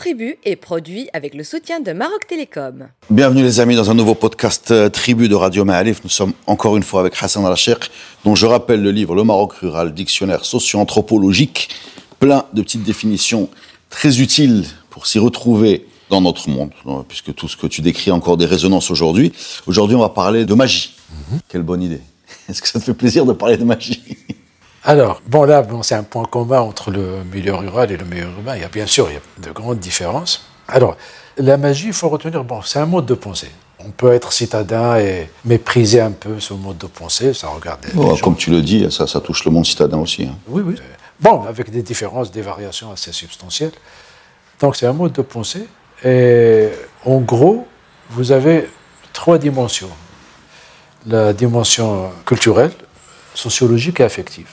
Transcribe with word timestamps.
Tribu 0.00 0.38
est 0.46 0.56
produit 0.56 1.10
avec 1.12 1.34
le 1.34 1.44
soutien 1.44 1.78
de 1.78 1.92
Maroc 1.92 2.26
Télécom. 2.26 2.88
Bienvenue 3.10 3.42
les 3.42 3.60
amis 3.60 3.76
dans 3.76 3.90
un 3.90 3.94
nouveau 3.94 4.14
podcast 4.14 4.70
euh, 4.70 4.88
Tribu 4.88 5.28
de 5.28 5.34
Radio 5.34 5.66
Ma'alif. 5.66 6.00
Nous 6.02 6.08
sommes 6.08 6.32
encore 6.46 6.78
une 6.78 6.82
fois 6.82 7.00
avec 7.00 7.22
Hassan 7.22 7.44
Al-Sheikh, 7.44 7.90
dont 8.24 8.34
je 8.34 8.46
rappelle 8.46 8.82
le 8.82 8.92
livre 8.92 9.14
Le 9.14 9.24
Maroc 9.24 9.52
rural, 9.52 9.92
dictionnaire 9.92 10.46
socio-anthropologique, 10.46 11.68
plein 12.18 12.46
de 12.54 12.62
petites 12.62 12.82
définitions 12.82 13.50
très 13.90 14.22
utiles 14.22 14.64
pour 14.88 15.06
s'y 15.06 15.18
retrouver 15.18 15.86
dans 16.08 16.22
notre 16.22 16.48
monde, 16.48 16.70
puisque 17.06 17.34
tout 17.34 17.46
ce 17.46 17.58
que 17.58 17.66
tu 17.66 17.82
décris 17.82 18.10
a 18.10 18.14
encore 18.14 18.38
des 18.38 18.46
résonances 18.46 18.90
aujourd'hui. 18.90 19.34
Aujourd'hui, 19.66 19.96
on 19.96 20.00
va 20.00 20.08
parler 20.08 20.46
de 20.46 20.54
magie. 20.54 20.94
Mhm. 21.10 21.40
Quelle 21.46 21.62
bonne 21.62 21.82
idée. 21.82 22.00
Est-ce 22.48 22.62
que 22.62 22.68
ça 22.68 22.80
te 22.80 22.84
fait 22.86 22.94
plaisir 22.94 23.26
de 23.26 23.34
parler 23.34 23.58
de 23.58 23.64
magie? 23.64 24.00
Alors, 24.84 25.20
bon 25.26 25.44
là, 25.44 25.62
bon, 25.62 25.82
c'est 25.82 25.94
un 25.94 26.02
point 26.02 26.24
commun 26.24 26.60
entre 26.60 26.90
le 26.90 27.22
milieu 27.32 27.54
rural 27.54 27.90
et 27.90 27.96
le 27.96 28.04
milieu 28.04 28.24
urbain. 28.24 28.56
Il 28.56 28.62
y 28.62 28.64
a 28.64 28.68
bien 28.68 28.86
sûr 28.86 29.08
il 29.10 29.14
y 29.14 29.16
a 29.16 29.48
de 29.48 29.52
grandes 29.52 29.78
différences. 29.78 30.46
Alors, 30.68 30.96
la 31.36 31.56
magie, 31.56 31.88
il 31.88 31.92
faut 31.92 32.08
retenir, 32.08 32.44
bon, 32.44 32.62
c'est 32.62 32.78
un 32.78 32.86
mode 32.86 33.06
de 33.06 33.14
pensée. 33.14 33.50
On 33.78 33.90
peut 33.90 34.12
être 34.12 34.32
citadin 34.32 34.98
et 34.98 35.30
mépriser 35.44 36.00
un 36.00 36.10
peu 36.10 36.38
ce 36.38 36.52
mode 36.52 36.78
de 36.78 36.86
pensée, 36.86 37.32
ça 37.32 37.48
regarde. 37.48 37.80
Comme 38.22 38.36
tu 38.36 38.50
le 38.50 38.60
dis, 38.60 38.90
ça, 38.90 39.06
ça 39.06 39.20
touche 39.20 39.44
le 39.44 39.50
monde 39.50 39.64
citadin 39.64 39.98
aussi. 39.98 40.24
Hein. 40.24 40.36
Oui, 40.48 40.62
oui. 40.64 40.76
Bon, 41.18 41.42
avec 41.42 41.70
des 41.70 41.82
différences, 41.82 42.30
des 42.30 42.42
variations 42.42 42.90
assez 42.92 43.12
substantielles. 43.12 43.72
Donc, 44.60 44.76
c'est 44.76 44.86
un 44.86 44.92
mode 44.92 45.12
de 45.12 45.22
pensée. 45.22 45.66
Et 46.04 46.68
en 47.04 47.20
gros, 47.20 47.66
vous 48.10 48.32
avez 48.32 48.68
trois 49.12 49.38
dimensions 49.38 49.90
la 51.06 51.32
dimension 51.32 52.10
culturelle, 52.26 52.72
sociologique 53.34 54.00
et 54.00 54.04
affective. 54.04 54.48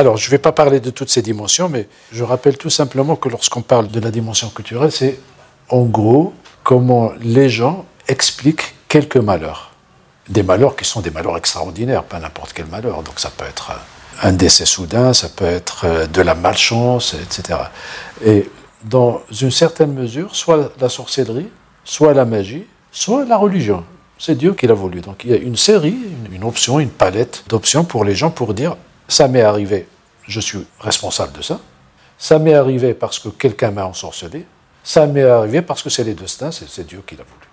Alors, 0.00 0.16
je 0.16 0.28
ne 0.28 0.30
vais 0.30 0.38
pas 0.38 0.52
parler 0.52 0.80
de 0.80 0.88
toutes 0.88 1.10
ces 1.10 1.20
dimensions, 1.20 1.68
mais 1.68 1.86
je 2.10 2.24
rappelle 2.24 2.56
tout 2.56 2.70
simplement 2.70 3.16
que 3.16 3.28
lorsqu'on 3.28 3.60
parle 3.60 3.88
de 3.88 4.00
la 4.00 4.10
dimension 4.10 4.48
culturelle, 4.48 4.90
c'est 4.90 5.20
en 5.68 5.82
gros 5.82 6.32
comment 6.62 7.12
les 7.20 7.50
gens 7.50 7.84
expliquent 8.08 8.76
quelques 8.88 9.18
malheurs. 9.18 9.72
Des 10.30 10.42
malheurs 10.42 10.74
qui 10.74 10.86
sont 10.86 11.02
des 11.02 11.10
malheurs 11.10 11.36
extraordinaires, 11.36 12.04
pas 12.04 12.18
n'importe 12.18 12.54
quel 12.54 12.64
malheur. 12.64 13.02
Donc 13.02 13.20
ça 13.20 13.28
peut 13.28 13.44
être 13.44 13.72
un 14.22 14.32
décès 14.32 14.64
soudain, 14.64 15.12
ça 15.12 15.28
peut 15.28 15.44
être 15.44 15.84
euh, 15.84 16.06
de 16.06 16.22
la 16.22 16.34
malchance, 16.34 17.14
etc. 17.22 17.58
Et 18.24 18.48
dans 18.84 19.20
une 19.38 19.50
certaine 19.50 19.92
mesure, 19.92 20.34
soit 20.34 20.72
la 20.80 20.88
sorcellerie, 20.88 21.50
soit 21.84 22.14
la 22.14 22.24
magie, 22.24 22.64
soit 22.90 23.26
la 23.26 23.36
religion. 23.36 23.84
C'est 24.18 24.34
Dieu 24.34 24.54
qui 24.54 24.66
l'a 24.66 24.72
voulu. 24.72 25.02
Donc 25.02 25.24
il 25.24 25.30
y 25.30 25.34
a 25.34 25.36
une 25.36 25.56
série, 25.56 25.98
une 26.32 26.44
option, 26.44 26.80
une 26.80 26.88
palette 26.88 27.44
d'options 27.50 27.84
pour 27.84 28.06
les 28.06 28.14
gens 28.14 28.30
pour 28.30 28.54
dire 28.54 28.78
ça 29.10 29.28
m'est 29.28 29.42
arrivé, 29.42 29.88
je 30.26 30.40
suis 30.40 30.66
responsable 30.78 31.36
de 31.36 31.42
ça. 31.42 31.60
Ça 32.16 32.38
m'est 32.38 32.54
arrivé 32.54 32.94
parce 32.94 33.18
que 33.18 33.28
quelqu'un 33.28 33.70
m'a 33.70 33.84
ensorcelé. 33.84 34.46
Ça 34.84 35.06
m'est 35.06 35.24
arrivé 35.24 35.62
parce 35.62 35.82
que 35.82 35.90
c'est 35.90 36.04
les 36.04 36.14
destins, 36.14 36.50
c'est 36.52 36.86
Dieu 36.86 37.02
qui 37.06 37.16
l'a 37.16 37.24
voulu. 37.24 37.46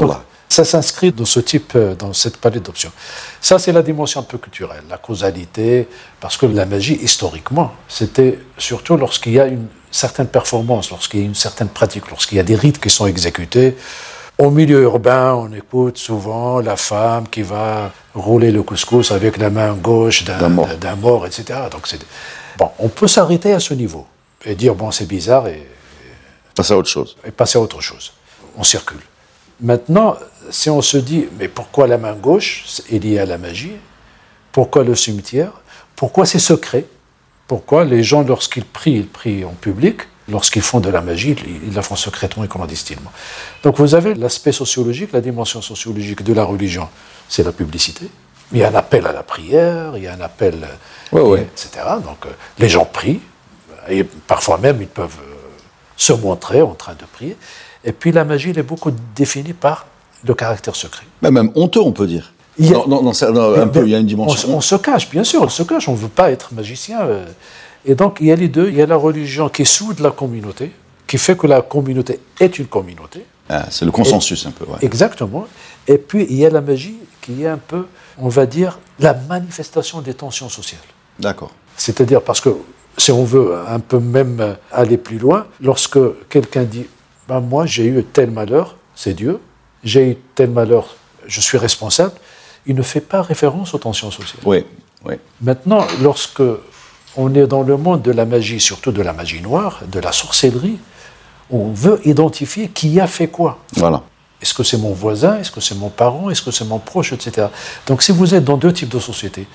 Donc, 0.00 0.16
ça 0.48 0.64
s'inscrit 0.64 1.12
dans 1.12 1.24
ce 1.24 1.40
type, 1.40 1.72
euh, 1.76 1.94
dans 1.94 2.12
cette 2.12 2.38
palette 2.38 2.62
d'options. 2.62 2.92
Ça, 3.40 3.58
c'est 3.58 3.72
la 3.72 3.82
dimension 3.82 4.20
un 4.20 4.24
peu 4.24 4.38
culturelle, 4.38 4.84
la 4.88 4.96
causalité, 4.96 5.88
parce 6.20 6.36
que 6.36 6.46
la 6.46 6.64
magie, 6.66 6.98
historiquement, 7.02 7.72
c'était 7.88 8.38
surtout 8.56 8.96
lorsqu'il 8.96 9.32
y 9.32 9.40
a 9.40 9.46
une 9.46 9.66
certaine 9.90 10.28
performance, 10.28 10.90
lorsqu'il 10.90 11.20
y 11.20 11.22
a 11.24 11.26
une 11.26 11.34
certaine 11.34 11.68
pratique, 11.68 12.08
lorsqu'il 12.10 12.36
y 12.38 12.40
a 12.40 12.44
des 12.44 12.54
rites 12.54 12.80
qui 12.80 12.90
sont 12.90 13.06
exécutés. 13.06 13.76
Au 14.38 14.50
milieu 14.50 14.82
urbain, 14.82 15.32
on 15.32 15.50
écoute 15.54 15.96
souvent 15.96 16.60
la 16.60 16.76
femme 16.76 17.26
qui 17.26 17.40
va 17.40 17.90
rouler 18.14 18.52
le 18.52 18.62
couscous 18.62 19.10
avec 19.10 19.38
la 19.38 19.48
main 19.48 19.72
gauche 19.72 20.24
d'un 20.24 20.50
mort. 20.96 21.26
etc. 21.26 21.60
Donc 21.72 21.88
bon, 22.58 22.70
on 22.78 22.88
peut 22.88 23.06
s'arrêter 23.06 23.54
à 23.54 23.60
ce 23.60 23.72
niveau 23.72 24.06
et 24.44 24.54
dire 24.54 24.74
bon 24.74 24.90
c'est 24.90 25.06
bizarre 25.06 25.48
et 25.48 25.66
passer 26.54 26.74
à 26.74 26.76
autre 26.76 26.90
chose. 26.90 27.16
Et 27.24 27.30
passer 27.30 27.56
à 27.56 27.62
autre 27.62 27.80
chose. 27.80 28.12
On 28.58 28.62
circule. 28.62 29.00
Maintenant, 29.62 30.16
si 30.50 30.68
on 30.68 30.82
se 30.82 30.98
dit 30.98 31.28
mais 31.38 31.48
pourquoi 31.48 31.86
la 31.86 31.96
main 31.96 32.12
gauche 32.12 32.66
est 32.92 32.98
liée 32.98 33.18
à 33.18 33.24
la 33.24 33.38
magie? 33.38 33.76
Pourquoi 34.52 34.84
le 34.84 34.94
cimetière? 34.94 35.52
Pourquoi 35.94 36.26
c'est 36.26 36.38
secret? 36.38 36.84
Pourquoi 37.46 37.84
les 37.84 38.02
gens 38.02 38.22
lorsqu'ils 38.22 38.66
prient, 38.66 38.96
ils 38.96 39.08
prient 39.08 39.46
en 39.46 39.54
public 39.54 40.02
lorsqu'ils 40.28 40.62
font 40.62 40.80
de 40.80 40.90
la 40.90 41.00
magie, 41.00 41.36
ils 41.66 41.74
la 41.74 41.82
font 41.82 41.96
secrètement 41.96 42.44
et 42.44 42.48
clandestinement. 42.48 43.12
Donc 43.62 43.78
vous 43.78 43.94
avez 43.94 44.14
l'aspect 44.14 44.52
sociologique, 44.52 45.10
la 45.12 45.20
dimension 45.20 45.62
sociologique 45.62 46.22
de 46.22 46.32
la 46.32 46.44
religion, 46.44 46.88
c'est 47.28 47.44
la 47.44 47.52
publicité. 47.52 48.08
Il 48.52 48.58
y 48.58 48.64
a 48.64 48.68
un 48.68 48.74
appel 48.74 49.06
à 49.06 49.12
la 49.12 49.22
prière, 49.22 49.96
il 49.96 50.04
y 50.04 50.06
a 50.06 50.14
un 50.14 50.20
appel, 50.20 50.66
etc. 51.12 51.68
Donc 52.04 52.26
euh, 52.26 52.30
les 52.58 52.68
gens 52.68 52.84
prient, 52.84 53.20
et 53.88 54.04
parfois 54.04 54.58
même 54.58 54.80
ils 54.80 54.88
peuvent 54.88 55.18
euh, 55.20 55.34
se 55.96 56.12
montrer 56.12 56.62
en 56.62 56.74
train 56.74 56.94
de 56.94 57.04
prier. 57.12 57.36
Et 57.84 57.92
puis 57.92 58.12
la 58.12 58.24
magie, 58.24 58.50
elle 58.50 58.58
est 58.58 58.62
beaucoup 58.62 58.92
définie 59.14 59.52
par 59.52 59.86
le 60.24 60.34
caractère 60.34 60.74
secret. 60.74 61.04
Mais 61.22 61.30
même 61.30 61.50
honteux, 61.54 61.80
on 61.80 61.92
peut 61.92 62.06
dire. 62.06 62.32
Il 62.58 62.70
y 62.70 62.74
a, 62.74 62.78
un 62.78 63.68
peu, 63.68 63.84
il 63.84 63.90
y 63.90 63.94
a 63.94 63.98
une 63.98 64.06
dimension. 64.06 64.56
On, 64.56 64.62
se 64.62 64.76
cache, 64.76 65.10
bien 65.10 65.24
sûr, 65.24 65.42
on 65.42 65.48
se 65.50 65.62
cache, 65.62 65.88
on 65.88 65.92
ne 65.92 65.98
veut 65.98 66.08
pas 66.08 66.30
être 66.30 66.54
magicien. 66.54 67.00
Et 67.86 67.94
donc, 67.94 68.18
il 68.20 68.26
y 68.26 68.32
a 68.32 68.36
les 68.36 68.48
deux. 68.48 68.68
Il 68.68 68.74
y 68.74 68.82
a 68.82 68.86
la 68.86 68.96
religion 68.96 69.48
qui 69.48 69.64
soude 69.64 70.00
la 70.00 70.10
communauté, 70.10 70.72
qui 71.06 71.18
fait 71.18 71.36
que 71.36 71.46
la 71.46 71.62
communauté 71.62 72.20
est 72.40 72.58
une 72.58 72.66
communauté. 72.66 73.24
Ah, 73.48 73.66
c'est 73.70 73.84
le 73.84 73.92
consensus 73.92 74.44
un 74.44 74.50
peu. 74.50 74.64
Ouais. 74.64 74.78
Exactement. 74.82 75.46
Et 75.86 75.98
puis, 75.98 76.26
il 76.28 76.36
y 76.36 76.44
a 76.44 76.50
la 76.50 76.60
magie 76.60 76.98
qui 77.22 77.44
est 77.44 77.48
un 77.48 77.58
peu, 77.58 77.86
on 78.18 78.28
va 78.28 78.44
dire, 78.44 78.80
la 78.98 79.14
manifestation 79.14 80.00
des 80.00 80.14
tensions 80.14 80.48
sociales. 80.48 80.80
D'accord. 81.20 81.52
C'est-à-dire 81.76 82.22
parce 82.22 82.40
que, 82.40 82.50
si 82.98 83.12
on 83.12 83.24
veut 83.24 83.54
un 83.68 83.78
peu 83.78 84.00
même 84.00 84.56
aller 84.72 84.96
plus 84.96 85.18
loin, 85.18 85.46
lorsque 85.60 85.98
quelqu'un 86.28 86.64
dit 86.64 86.86
ben 87.28 87.40
Moi, 87.40 87.66
j'ai 87.66 87.86
eu 87.86 88.02
tel 88.02 88.30
malheur, 88.30 88.76
c'est 88.94 89.14
Dieu, 89.14 89.38
j'ai 89.84 90.10
eu 90.10 90.16
tel 90.34 90.50
malheur, 90.50 90.96
je 91.26 91.40
suis 91.40 91.58
responsable, 91.58 92.14
il 92.66 92.74
ne 92.74 92.82
fait 92.82 93.00
pas 93.00 93.22
référence 93.22 93.74
aux 93.74 93.78
tensions 93.78 94.10
sociales. 94.10 94.42
Oui, 94.44 94.64
oui. 95.04 95.14
Maintenant, 95.40 95.86
lorsque 96.02 96.42
on 97.16 97.34
est 97.34 97.46
dans 97.46 97.62
le 97.62 97.76
monde 97.76 98.02
de 98.02 98.10
la 98.12 98.24
magie, 98.24 98.60
surtout 98.60 98.92
de 98.92 99.02
la 99.02 99.12
magie 99.12 99.40
noire, 99.40 99.80
de 99.90 100.00
la 100.00 100.12
sorcellerie. 100.12 100.78
On 101.50 101.70
veut 101.70 102.00
identifier 102.04 102.68
qui 102.68 103.00
a 103.00 103.06
fait 103.06 103.28
quoi. 103.28 103.58
Voilà. 103.74 104.02
Est-ce 104.42 104.52
que 104.52 104.62
c'est 104.62 104.76
mon 104.76 104.92
voisin? 104.92 105.38
Est-ce 105.38 105.50
que 105.50 105.60
c'est 105.60 105.74
mon 105.74 105.88
parent? 105.88 106.28
Est-ce 106.28 106.42
que 106.42 106.50
c'est 106.50 106.64
mon 106.64 106.78
proche 106.78 107.12
Etc. 107.12 107.46
Donc 107.86 108.02
si 108.02 108.12
vous 108.12 108.34
êtes 108.34 108.44
dans 108.44 108.56
deux 108.56 108.72
types 108.72 108.90
de 108.90 108.98
sociétés, 108.98 109.46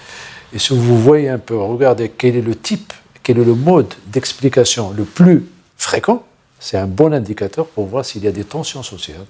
et 0.53 0.59
si 0.59 0.75
vous 0.75 0.99
voyez 0.99 1.29
un 1.29 1.38
peu, 1.38 1.55
regardez 1.57 2.09
quel 2.09 2.35
est 2.35 2.41
le 2.41 2.55
type, 2.55 2.94
quel 3.23 3.38
est 3.38 3.45
le 3.45 3.55
mode 3.55 3.93
d'explication 4.07 4.91
le 4.91 5.05
plus 5.05 5.45
fréquent, 5.78 6.23
c'est 6.59 6.78
un 6.78 6.88
bon 6.88 7.13
indicateur 7.13 7.67
pour 7.67 7.85
voir 7.85 8.05
s'il 8.05 8.23
y 8.23 8.28
a 8.28 8.31
des 8.31 8.43
tensions 8.43 8.83
sociales 8.83 9.25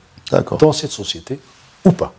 dans 0.60 0.72
cette 0.72 0.92
société 0.92 1.40
ou 1.86 1.92
pas. 1.92 2.14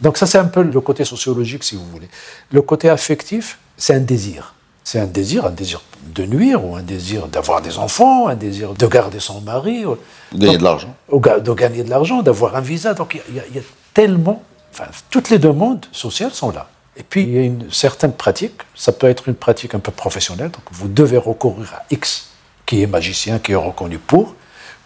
Donc 0.00 0.16
ça 0.16 0.26
c'est 0.26 0.38
un 0.38 0.44
peu 0.44 0.62
le 0.62 0.80
côté 0.80 1.04
sociologique 1.04 1.64
si 1.64 1.74
vous 1.74 1.86
voulez. 1.90 2.08
Le 2.52 2.62
côté 2.62 2.88
affectif, 2.88 3.58
c'est 3.76 3.94
un 3.94 4.00
désir. 4.00 4.54
C'est 4.90 5.00
un 5.00 5.04
désir, 5.04 5.44
un 5.44 5.50
désir 5.50 5.82
de 6.14 6.24
nuire, 6.24 6.64
ou 6.64 6.74
un 6.74 6.80
désir 6.80 7.26
d'avoir 7.26 7.60
des 7.60 7.76
enfants, 7.76 8.28
un 8.28 8.34
désir 8.34 8.72
de 8.72 8.86
garder 8.86 9.20
son 9.20 9.42
mari. 9.42 9.84
De 10.32 10.38
gagner 10.38 10.56
de 10.56 10.64
l'argent. 10.64 10.94
De 11.12 11.52
gagner 11.52 11.84
de 11.84 11.90
l'argent, 11.90 12.22
d'avoir 12.22 12.56
un 12.56 12.62
visa. 12.62 12.94
Donc 12.94 13.20
il 13.28 13.34
y, 13.36 13.58
a 13.58 13.62
tellement. 13.92 14.42
Enfin, 14.72 14.86
toutes 15.10 15.28
les 15.28 15.38
demandes 15.38 15.84
sociales 15.92 16.32
sont 16.32 16.52
là. 16.52 16.70
Et 16.96 17.02
puis 17.02 17.24
il 17.24 17.34
y 17.34 17.36
a 17.36 17.42
une 17.42 17.70
certaine 17.70 18.14
pratique, 18.14 18.62
ça 18.74 18.92
peut 18.92 19.10
être 19.10 19.28
une 19.28 19.34
pratique 19.34 19.74
un 19.74 19.78
peu 19.78 19.92
professionnelle, 19.92 20.50
donc 20.50 20.62
vous 20.72 20.88
devez 20.88 21.18
recourir 21.18 21.70
à 21.74 21.82
X, 21.90 22.30
qui 22.64 22.80
est 22.82 22.86
magicien, 22.86 23.38
qui 23.40 23.52
est 23.52 23.56
reconnu 23.56 23.98
pour, 23.98 24.36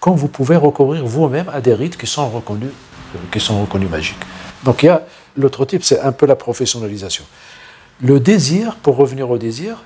quand 0.00 0.14
vous 0.14 0.26
pouvez 0.26 0.56
recourir 0.56 1.06
vous-même 1.06 1.48
à 1.54 1.60
des 1.60 1.74
rites 1.74 1.96
qui 1.96 2.08
sont 2.08 2.28
reconnus, 2.28 2.72
euh, 3.14 3.18
qui 3.30 3.38
sont 3.38 3.60
reconnus 3.60 3.88
magiques. 3.88 4.24
Donc 4.64 4.82
il 4.82 4.86
y 4.86 4.88
a 4.88 5.02
l'autre 5.36 5.64
type, 5.64 5.84
c'est 5.84 6.00
un 6.00 6.10
peu 6.10 6.26
la 6.26 6.34
professionnalisation. 6.34 7.24
Le 8.00 8.18
désir, 8.18 8.74
pour 8.82 8.96
revenir 8.96 9.30
au 9.30 9.38
désir, 9.38 9.84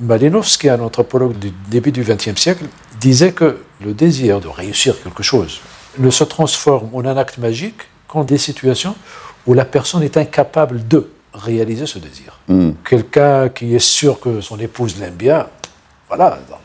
Malinowski, 0.00 0.68
un 0.68 0.80
anthropologue 0.80 1.38
du 1.38 1.52
début 1.68 1.92
du 1.92 2.02
XXe 2.02 2.40
siècle, 2.40 2.66
disait 3.00 3.32
que 3.32 3.62
le 3.84 3.94
désir 3.94 4.40
de 4.40 4.48
réussir 4.48 5.00
quelque 5.02 5.22
chose 5.22 5.60
ne 5.98 6.10
se 6.10 6.24
transforme 6.24 6.90
en 6.92 7.04
un 7.04 7.16
acte 7.16 7.38
magique 7.38 7.82
qu'en 8.06 8.24
des 8.24 8.38
situations 8.38 8.94
où 9.46 9.54
la 9.54 9.64
personne 9.64 10.02
est 10.02 10.16
incapable 10.16 10.86
de 10.86 11.10
réaliser 11.34 11.86
ce 11.86 11.98
désir. 11.98 12.38
Hmm. 12.48 12.72
Quelqu'un 12.88 13.48
qui 13.48 13.74
est 13.74 13.80
sûr 13.80 14.20
que 14.20 14.40
son 14.40 14.58
épouse 14.58 14.98
l'aime 15.00 15.14
bien, 15.14 15.46
voilà, 16.08 16.38
donc, 16.48 16.58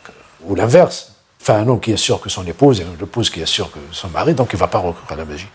ou 0.45 0.56
l'inverse. 0.56 1.13
Enfin, 1.41 1.56
un 1.56 1.68
homme 1.68 1.80
qui 1.80 1.91
est 1.91 1.97
sûr 1.97 2.21
que 2.21 2.30
son 2.30 2.45
épouse 2.45 2.80
et 2.80 2.83
une 2.83 3.03
épouse 3.03 3.30
qui 3.30 3.41
est 3.41 3.45
sûr 3.45 3.69
que 3.71 3.80
son 3.91 4.09
mari, 4.09 4.33
donc 4.33 4.50
il 4.53 4.56
ne 4.56 4.59
va 4.59 4.68
pas 4.68 4.77
recourir 4.77 5.12
à 5.12 5.15
la 5.15 5.25
magie. 5.25 5.50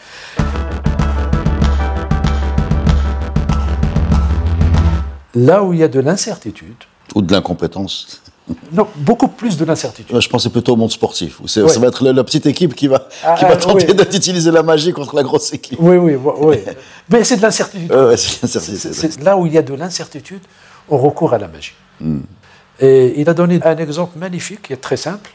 Là 5.34 5.62
où 5.62 5.72
il 5.72 5.78
y 5.78 5.82
a 5.82 5.88
de 5.88 6.00
l'incertitude, 6.00 6.84
ou 7.14 7.22
de 7.22 7.32
l'incompétence 7.32 8.20
non, 8.72 8.88
beaucoup 8.96 9.28
plus 9.28 9.56
de 9.56 9.64
l'incertitude. 9.64 10.18
Je 10.18 10.28
pensais 10.28 10.48
plutôt 10.48 10.72
au 10.72 10.76
monde 10.76 10.90
sportif. 10.90 11.40
Ça 11.46 11.62
va 11.62 11.88
être 11.88 12.04
la, 12.04 12.24
petite 12.24 12.46
équipe 12.46 12.74
qui 12.74 12.86
va, 12.88 13.08
ah, 13.24 13.34
qui 13.38 13.44
va 13.44 13.52
ah, 13.52 13.56
tenter 13.56 13.92
d'utiliser 13.92 14.50
la 14.50 14.62
magie 14.62 14.92
contre 14.92 15.14
la 15.14 15.22
grosse 15.22 15.52
équipe. 15.52 15.78
Oui, 15.80 15.96
oui, 15.96 16.14
oui. 16.14 16.56
Mais 17.10 17.24
c'est 17.24 17.36
de 17.36 17.42
l'incertitude. 17.42 17.92
c'est 18.16 19.22
là 19.22 19.36
où 19.36 19.46
il 19.46 19.52
y 19.52 19.58
a 19.58 19.62
de 19.62 19.74
l'incertitude, 19.74 20.40
on 20.88 20.98
recourt 20.98 21.34
à 21.34 21.38
la 21.38 21.48
magie. 21.48 21.74
Hmm. 22.00 22.20
Et 22.80 23.20
il 23.20 23.28
a 23.28 23.34
donné 23.34 23.60
un 23.62 23.76
exemple 23.76 24.18
magnifique, 24.18 24.62
qui 24.62 24.72
est 24.72 24.76
très 24.76 24.96
simple. 24.96 25.30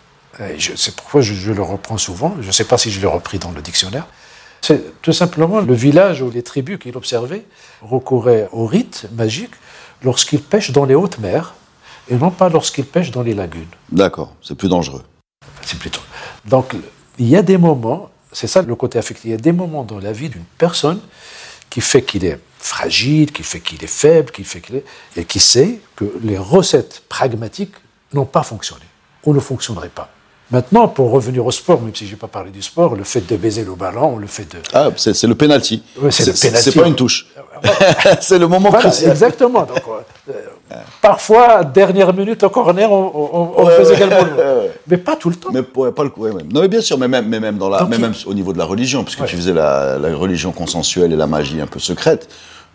C'est 0.59 0.95
pourquoi 0.95 1.21
je, 1.21 1.51
le 1.51 1.61
reprends 1.61 1.97
souvent. 1.97 2.35
Je 2.41 2.47
ne 2.47 2.51
sais 2.51 2.63
pas 2.63 2.77
si 2.77 2.89
je 2.89 2.99
l'ai 2.99 3.07
repris 3.07 3.37
dans 3.37 3.51
le 3.51 3.61
dictionnaire. 3.61 4.07
C'est 4.61 5.01
tout 5.01 5.11
simplement 5.11 5.59
le 5.59 5.73
village 5.73 6.21
ou 6.21 6.31
les 6.31 6.41
tribus 6.41 6.79
qu'il 6.79 6.95
observait 6.95 7.45
recouraient 7.81 8.47
au 8.53 8.65
rite 8.65 9.07
magique 9.15 9.51
lorsqu'ils 10.03 10.41
pêchent 10.41 10.71
dans 10.71 10.85
les 10.85 10.95
hautes 10.95 11.19
mers 11.19 11.53
et 12.09 12.15
non 12.15 12.31
pas 12.31 12.49
lorsqu'ils 12.49 12.85
pêchent 12.85 13.11
dans 13.11 13.23
les 13.23 13.33
lagunes. 13.33 13.65
D'accord, 13.91 14.33
c'est 14.41 14.55
plus 14.55 14.69
dangereux. 14.69 15.03
C'est 15.61 15.79
plutôt. 15.79 16.01
Donc, 16.45 16.75
il 17.17 17.27
y 17.27 17.35
a 17.35 17.41
des 17.41 17.57
moments, 17.57 18.09
c'est 18.31 18.47
ça 18.47 18.61
le 18.61 18.75
côté 18.75 18.99
affectif, 18.99 19.25
il 19.25 19.31
y 19.31 19.35
a 19.35 19.37
des 19.37 19.51
moments 19.51 19.83
dans 19.83 19.99
la 19.99 20.11
vie 20.11 20.29
d'une 20.29 20.45
personne 20.57 20.99
qui 21.69 21.81
fait 21.81 22.01
qu'il 22.01 22.25
est 22.25 22.39
fragile, 22.59 23.31
qui 23.31 23.43
fait 23.43 23.59
qu'il 23.59 23.83
est 23.83 23.87
faible, 23.87 24.31
qui 24.31 24.43
fait 24.43 24.61
qu'il 24.61 24.75
est, 24.75 24.85
et 25.17 25.25
qui 25.25 25.39
sait 25.39 25.79
que 25.95 26.05
les 26.23 26.37
recettes 26.37 27.03
pragmatiques 27.09 27.73
n'ont 28.13 28.25
pas 28.25 28.43
fonctionné 28.43 28.85
ou 29.25 29.33
ne 29.33 29.39
fonctionneraient 29.39 29.89
pas. 29.89 30.09
Maintenant, 30.51 30.87
pour 30.87 31.09
revenir 31.09 31.45
au 31.45 31.51
sport, 31.51 31.81
même 31.81 31.95
si 31.95 32.05
je 32.05 32.11
n'ai 32.11 32.17
pas 32.17 32.27
parlé 32.27 32.51
du 32.51 32.61
sport, 32.61 32.95
le 32.95 33.03
fait 33.03 33.21
de 33.21 33.35
baiser 33.37 33.63
le 33.63 33.73
ballon, 33.73 34.17
le 34.17 34.27
fait 34.27 34.43
de... 34.43 34.59
Ah, 34.73 34.89
c'est 34.97 35.23
le 35.23 35.35
penalty. 35.35 35.81
c'est 36.11 36.27
le 36.27 36.33
penalty. 36.33 36.71
C'est 36.71 36.79
pas 36.79 36.87
une 36.87 36.95
touche. 36.95 37.27
c'est 38.21 38.37
le 38.37 38.47
moment 38.47 38.69
voilà, 38.69 38.89
Exactement. 38.89 39.63
Donc, 39.63 39.81
euh, 40.29 40.33
parfois, 41.01 41.63
dernière 41.63 42.13
minute 42.13 42.43
au 42.43 42.49
corner, 42.49 42.91
on, 42.91 43.53
on, 43.57 43.65
faisait 43.67 43.95
également 43.95 44.23
le... 44.23 44.69
Mais 44.87 44.97
pas 44.97 45.15
tout 45.15 45.29
le 45.29 45.35
temps. 45.35 45.49
Mais 45.51 45.63
pas 45.63 46.03
le 46.03 46.09
coup. 46.09 46.27
Non, 46.27 46.61
mais 46.61 46.67
bien 46.67 46.81
sûr, 46.81 46.97
mais 46.97 47.07
même, 47.07 47.27
mais 47.27 47.39
même, 47.39 47.57
dans 47.57 47.69
la, 47.69 47.85
même 47.85 48.13
au 48.25 48.33
niveau 48.33 48.53
de 48.53 48.57
la 48.57 48.65
religion, 48.65 49.03
puisque 49.03 49.25
tu 49.25 49.35
faisais 49.35 49.53
la, 49.53 49.97
religion 50.15 50.51
consensuelle 50.51 51.11
et 51.13 51.17
la 51.17 51.27
magie 51.27 51.61
un 51.61 51.67
peu 51.67 51.79
secrète, 51.79 52.29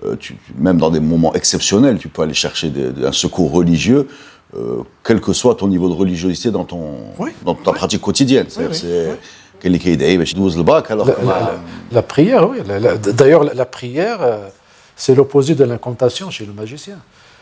euh, 0.05 0.15
tu, 0.19 0.37
même 0.57 0.79
dans 0.79 0.91
des 0.91 1.01
moments 1.01 1.35
exceptionnels, 1.35 1.99
tu 1.99 2.09
peux 2.09 2.23
aller 2.23 2.35
chercher 2.35 2.73
un 3.05 3.13
secours 3.13 3.51
religieux 3.51 4.07
euh, 4.57 4.83
quel 5.05 5.21
que 5.21 5.35
soit 5.35 5.57
ton 5.57 5.69
niveau 5.69 5.91
de 5.91 5.95
religiosité 5.95 6.51
dans, 6.51 6.65
ton, 6.65 6.95
dans 7.45 7.55
ta 7.55 7.73
pratique 7.73 8.01
quotidienne. 8.01 8.47
C'est 8.49 9.09
la, 11.93 12.03
prière, 12.03 12.49
oui. 12.49 12.59
D'ailleurs, 13.13 13.45
la, 13.45 13.67
prière, 13.67 14.23
euh, 14.23 14.49
c'est 14.97 15.15
l'opposé 15.15 15.55
de 15.55 15.65
l'incantation 15.65 16.31
chez 16.31 16.47
le 16.47 16.55
magicien. 16.55 16.97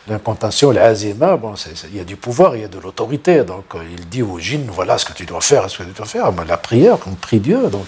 L'incantation, 0.09 0.71
l'azima, 0.71 1.35
bon, 1.35 1.53
il 1.91 1.97
y 1.97 1.99
a 1.99 2.05
du 2.05 2.15
pouvoir, 2.15 2.55
il 2.55 2.61
y 2.61 2.65
a 2.65 2.69
de 2.69 2.79
l'autorité. 2.79 3.43
Donc, 3.43 3.65
euh, 3.75 3.79
il 3.91 4.07
dit 4.07 4.21
au 4.21 4.39
djinn, 4.39 4.65
voilà 4.71 4.97
ce 4.97 5.05
que 5.05 5.11
tu 5.11 5.25
dois 5.25 5.41
faire, 5.41 5.69
ce 5.69 5.79
que 5.79 5.83
tu 5.83 5.91
dois 5.91 6.05
faire. 6.05 6.31
Mais 6.31 6.45
la 6.45 6.57
prière, 6.57 6.97
on 7.07 7.15
prie 7.15 7.39
Dieu, 7.39 7.67
donc 7.69 7.87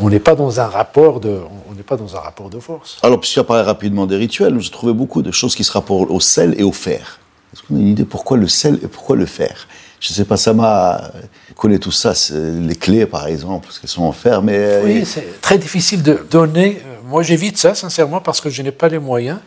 on 0.00 0.08
n'est 0.08 0.20
pas 0.20 0.36
dans 0.36 0.60
un 0.60 0.66
rapport 0.66 1.18
de, 1.18 1.40
on 1.68 1.74
n'est 1.74 1.82
pas 1.82 1.96
dans 1.96 2.16
un 2.16 2.20
rapport 2.20 2.48
de 2.48 2.60
force. 2.60 2.98
Alors, 3.02 3.18
puisque 3.18 3.44
tu 3.44 3.52
as 3.52 3.62
rapidement 3.64 4.06
des 4.06 4.16
rituels, 4.16 4.58
j'ai 4.60 4.70
trouvé 4.70 4.92
beaucoup 4.92 5.22
de 5.22 5.32
choses 5.32 5.56
qui 5.56 5.64
se 5.64 5.72
rapportent 5.72 6.10
au 6.10 6.20
sel 6.20 6.54
et 6.58 6.62
au 6.62 6.72
fer. 6.72 7.18
Est-ce 7.52 7.62
qu'on 7.62 7.76
a 7.76 7.80
une 7.80 7.88
idée 7.88 8.04
pourquoi 8.04 8.36
le 8.36 8.48
sel 8.48 8.78
et 8.82 8.86
pourquoi 8.86 9.16
le 9.16 9.26
fer? 9.26 9.66
Je 9.98 10.10
ne 10.10 10.14
sais 10.14 10.24
pas, 10.24 10.36
ça 10.36 10.52
m'a 10.52 11.12
collé 11.56 11.78
tout 11.78 11.92
ça, 11.92 12.12
les 12.32 12.74
clés 12.74 13.06
par 13.06 13.26
exemple, 13.26 13.66
parce 13.66 13.78
qu'elles 13.78 13.90
sont 13.90 14.02
en 14.02 14.12
fer, 14.12 14.42
mais... 14.42 14.56
Euh, 14.56 14.82
oui, 14.84 15.04
c'est 15.06 15.40
très 15.40 15.58
difficile 15.58 16.02
de 16.02 16.24
donner. 16.28 16.82
Moi 17.04 17.22
j'évite 17.22 17.58
ça 17.58 17.74
sincèrement 17.74 18.20
parce 18.20 18.40
que 18.40 18.50
je 18.50 18.62
n'ai 18.62 18.72
pas 18.72 18.88
les 18.88 18.98
moyens. 18.98 19.38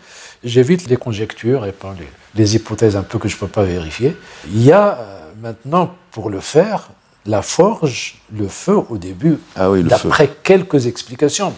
J'évite 0.43 0.89
les 0.89 0.97
conjectures 0.97 1.65
et 1.65 1.71
pas 1.71 1.95
les, 2.35 2.55
hypothèses 2.55 2.95
un 2.95 3.03
peu 3.03 3.19
que 3.19 3.27
je 3.27 3.35
ne 3.35 3.39
peux 3.39 3.47
pas 3.47 3.63
vérifier. 3.63 4.15
Il 4.51 4.63
y 4.63 4.71
a 4.71 4.97
euh, 4.99 5.31
maintenant 5.41 5.95
pour 6.11 6.29
le 6.29 6.39
fer 6.39 6.89
la 7.27 7.41
forge, 7.41 8.21
le 8.31 8.47
feu 8.47 8.77
au 8.89 8.97
début, 8.97 9.39
ah 9.55 9.69
d'après 9.83 10.29
quelques 10.43 10.85
explications, 10.85 11.53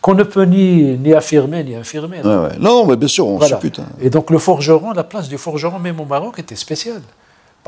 qu'on 0.00 0.14
ne 0.14 0.22
peut 0.22 0.44
ni, 0.44 0.96
ni 0.96 1.12
affirmer 1.12 1.64
ni 1.64 1.74
infirmer. 1.74 2.20
Non, 2.22 2.86
mais 2.86 2.96
bien 2.96 3.08
sûr, 3.08 3.26
on 3.26 3.36
voilà. 3.36 3.56
suppute. 3.56 3.80
Hein. 3.80 3.88
Et 4.00 4.10
donc 4.10 4.30
le 4.30 4.38
forgeron, 4.38 4.92
la 4.92 5.02
place 5.02 5.28
du 5.28 5.38
forgeron, 5.38 5.78
même 5.80 5.98
au 5.98 6.04
Maroc, 6.04 6.38
était 6.38 6.54
spéciale. 6.54 7.02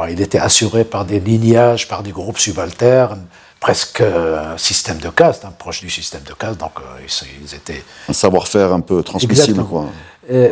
il 0.09 0.21
était 0.21 0.39
assuré 0.39 0.85
par 0.85 1.05
des 1.05 1.19
lignages, 1.19 1.89
par 1.89 2.05
des 2.05 2.13
groupes 2.13 2.39
subalternes, 2.39 3.25
presque 3.63 4.01
un 4.01 4.59
système 4.59 4.99
de 4.99 5.09
caste, 5.09 5.45
hein, 5.45 5.55
proche 5.57 5.81
du 5.81 5.89
système 5.89 6.23
de 6.23 6.35
caste, 6.35 6.59
donc 6.59 6.73
euh, 6.81 7.07
ils, 7.43 7.55
étaient... 7.55 7.85
Un 8.09 8.13
savoir-faire 8.13 8.73
un 8.73 8.81
peu 8.81 9.05
transmissible, 9.05 9.65
quoi. 9.65 9.87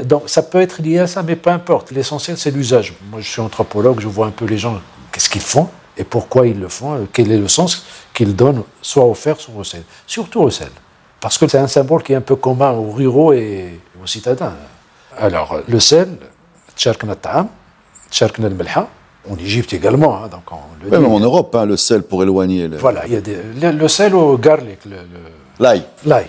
donc 0.05 0.23
ça 0.29 0.43
peut 0.43 0.61
être 0.61 0.81
lié 0.81 1.01
à 1.01 1.09
ça, 1.09 1.25
mais 1.25 1.35
peu 1.35 1.51
importe. 1.51 1.91
L'essentiel, 1.91 2.39
c'est 2.39 2.53
l'usage. 2.53 2.95
Moi, 3.11 3.21
je 3.21 3.29
suis 3.29 3.41
anthropologue, 3.41 3.99
je 3.99 4.07
vois 4.07 4.27
un 4.27 4.31
peu 4.31 4.45
les 4.45 4.59
gens, 4.59 4.81
qu'est-ce 5.11 5.29
qu'ils 5.29 5.41
font 5.41 5.69
et 5.97 6.05
pourquoi 6.05 6.47
ils 6.47 6.59
le 6.59 6.69
font, 6.69 6.95
euh, 6.95 7.09
quel 7.13 7.33
est 7.33 7.37
le 7.37 7.49
sens 7.49 7.85
qu'ils 8.15 8.35
donnent, 8.37 8.63
soit 8.81 9.05
au 9.05 9.15
fer, 9.15 9.39
soit 9.41 9.55
au 9.57 9.65
sel. 9.65 9.83
Surtout 10.07 10.41
au 10.43 10.51
sel. 10.51 10.71
Parce 11.21 11.37
que 11.37 11.49
c'est 11.49 11.59
un 11.59 11.67
symbole 11.67 12.05
qui 12.05 12.13
est 12.13 12.17
un 12.17 12.21
peu 12.21 12.37
commun 12.37 12.71
aux 12.71 12.93
ruraux 12.93 13.33
et 13.33 13.81
aux 14.01 14.07
citadins. 14.07 14.55
Alors, 15.19 15.59
le 15.67 15.81
sel, 15.81 16.17
tcharkna 16.77 17.17
ta'am, 17.17 17.49
tcharkna 18.09 18.47
al 18.47 18.55
en 19.29 19.37
Égypte 19.37 19.73
également. 19.73 20.17
Hein, 20.17 20.29
donc 20.29 20.43
on 20.51 20.85
le 20.85 20.91
même 20.91 21.05
en 21.07 21.21
Europe, 21.21 21.55
hein, 21.55 21.67
le 21.67 21.77
sel 21.77 22.03
pour 22.03 22.23
éloigner. 22.23 22.69
Le... 22.69 22.77
Voilà, 22.77 23.07
il 23.07 23.13
y 23.13 23.65
a 23.67 23.73
le, 23.73 23.89
sel 23.89 24.15
au 24.15 24.37
garlic. 24.39 24.79
L'ail. 25.59 25.83
L'ail. 26.05 26.27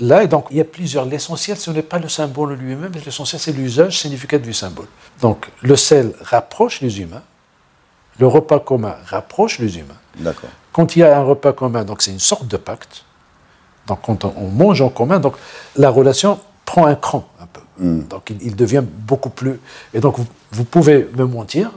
L'ail, 0.00 0.28
donc 0.28 0.46
il 0.50 0.58
y 0.58 0.60
a 0.60 0.64
plusieurs. 0.64 1.04
L'essentiel, 1.04 1.56
ce 1.56 1.70
n'est 1.70 1.82
pas 1.82 1.98
le 1.98 2.08
symbole 2.08 2.54
lui-même, 2.54 2.90
mais 2.94 3.00
l'essentiel, 3.04 3.40
c'est 3.40 3.52
l'usage 3.52 3.98
significatif 3.98 4.46
du 4.46 4.54
symbole. 4.54 4.86
Donc 5.20 5.50
le 5.62 5.74
sel 5.74 6.12
rapproche 6.20 6.80
les 6.80 7.00
humains, 7.00 7.22
le 8.20 8.26
repas 8.26 8.60
commun 8.60 8.94
rapproche 9.06 9.58
les 9.58 9.78
humains. 9.78 9.98
D'accord. 10.18 10.50
Quand 10.72 10.94
il 10.94 11.00
y 11.00 11.02
a 11.02 11.18
un 11.18 11.22
repas 11.22 11.52
commun, 11.52 11.84
donc 11.84 12.02
c'est 12.02 12.12
une 12.12 12.20
sorte 12.20 12.46
de 12.46 12.56
pacte. 12.56 13.04
Donc 13.88 14.00
quand 14.02 14.24
on 14.24 14.48
mange 14.48 14.80
en 14.82 14.90
commun, 14.90 15.18
donc 15.18 15.34
la 15.76 15.90
relation 15.90 16.38
prend 16.64 16.86
un 16.86 16.94
cran 16.94 17.28
un 17.40 17.46
peu. 17.46 17.60
Hmm. 17.78 18.02
Donc 18.08 18.30
il, 18.40 18.54
devient 18.54 18.84
beaucoup 18.84 19.30
plus. 19.30 19.58
Et 19.94 20.00
donc 20.00 20.16
vous, 20.52 20.64
pouvez 20.64 21.08
me 21.16 21.24
mentir, 21.24 21.70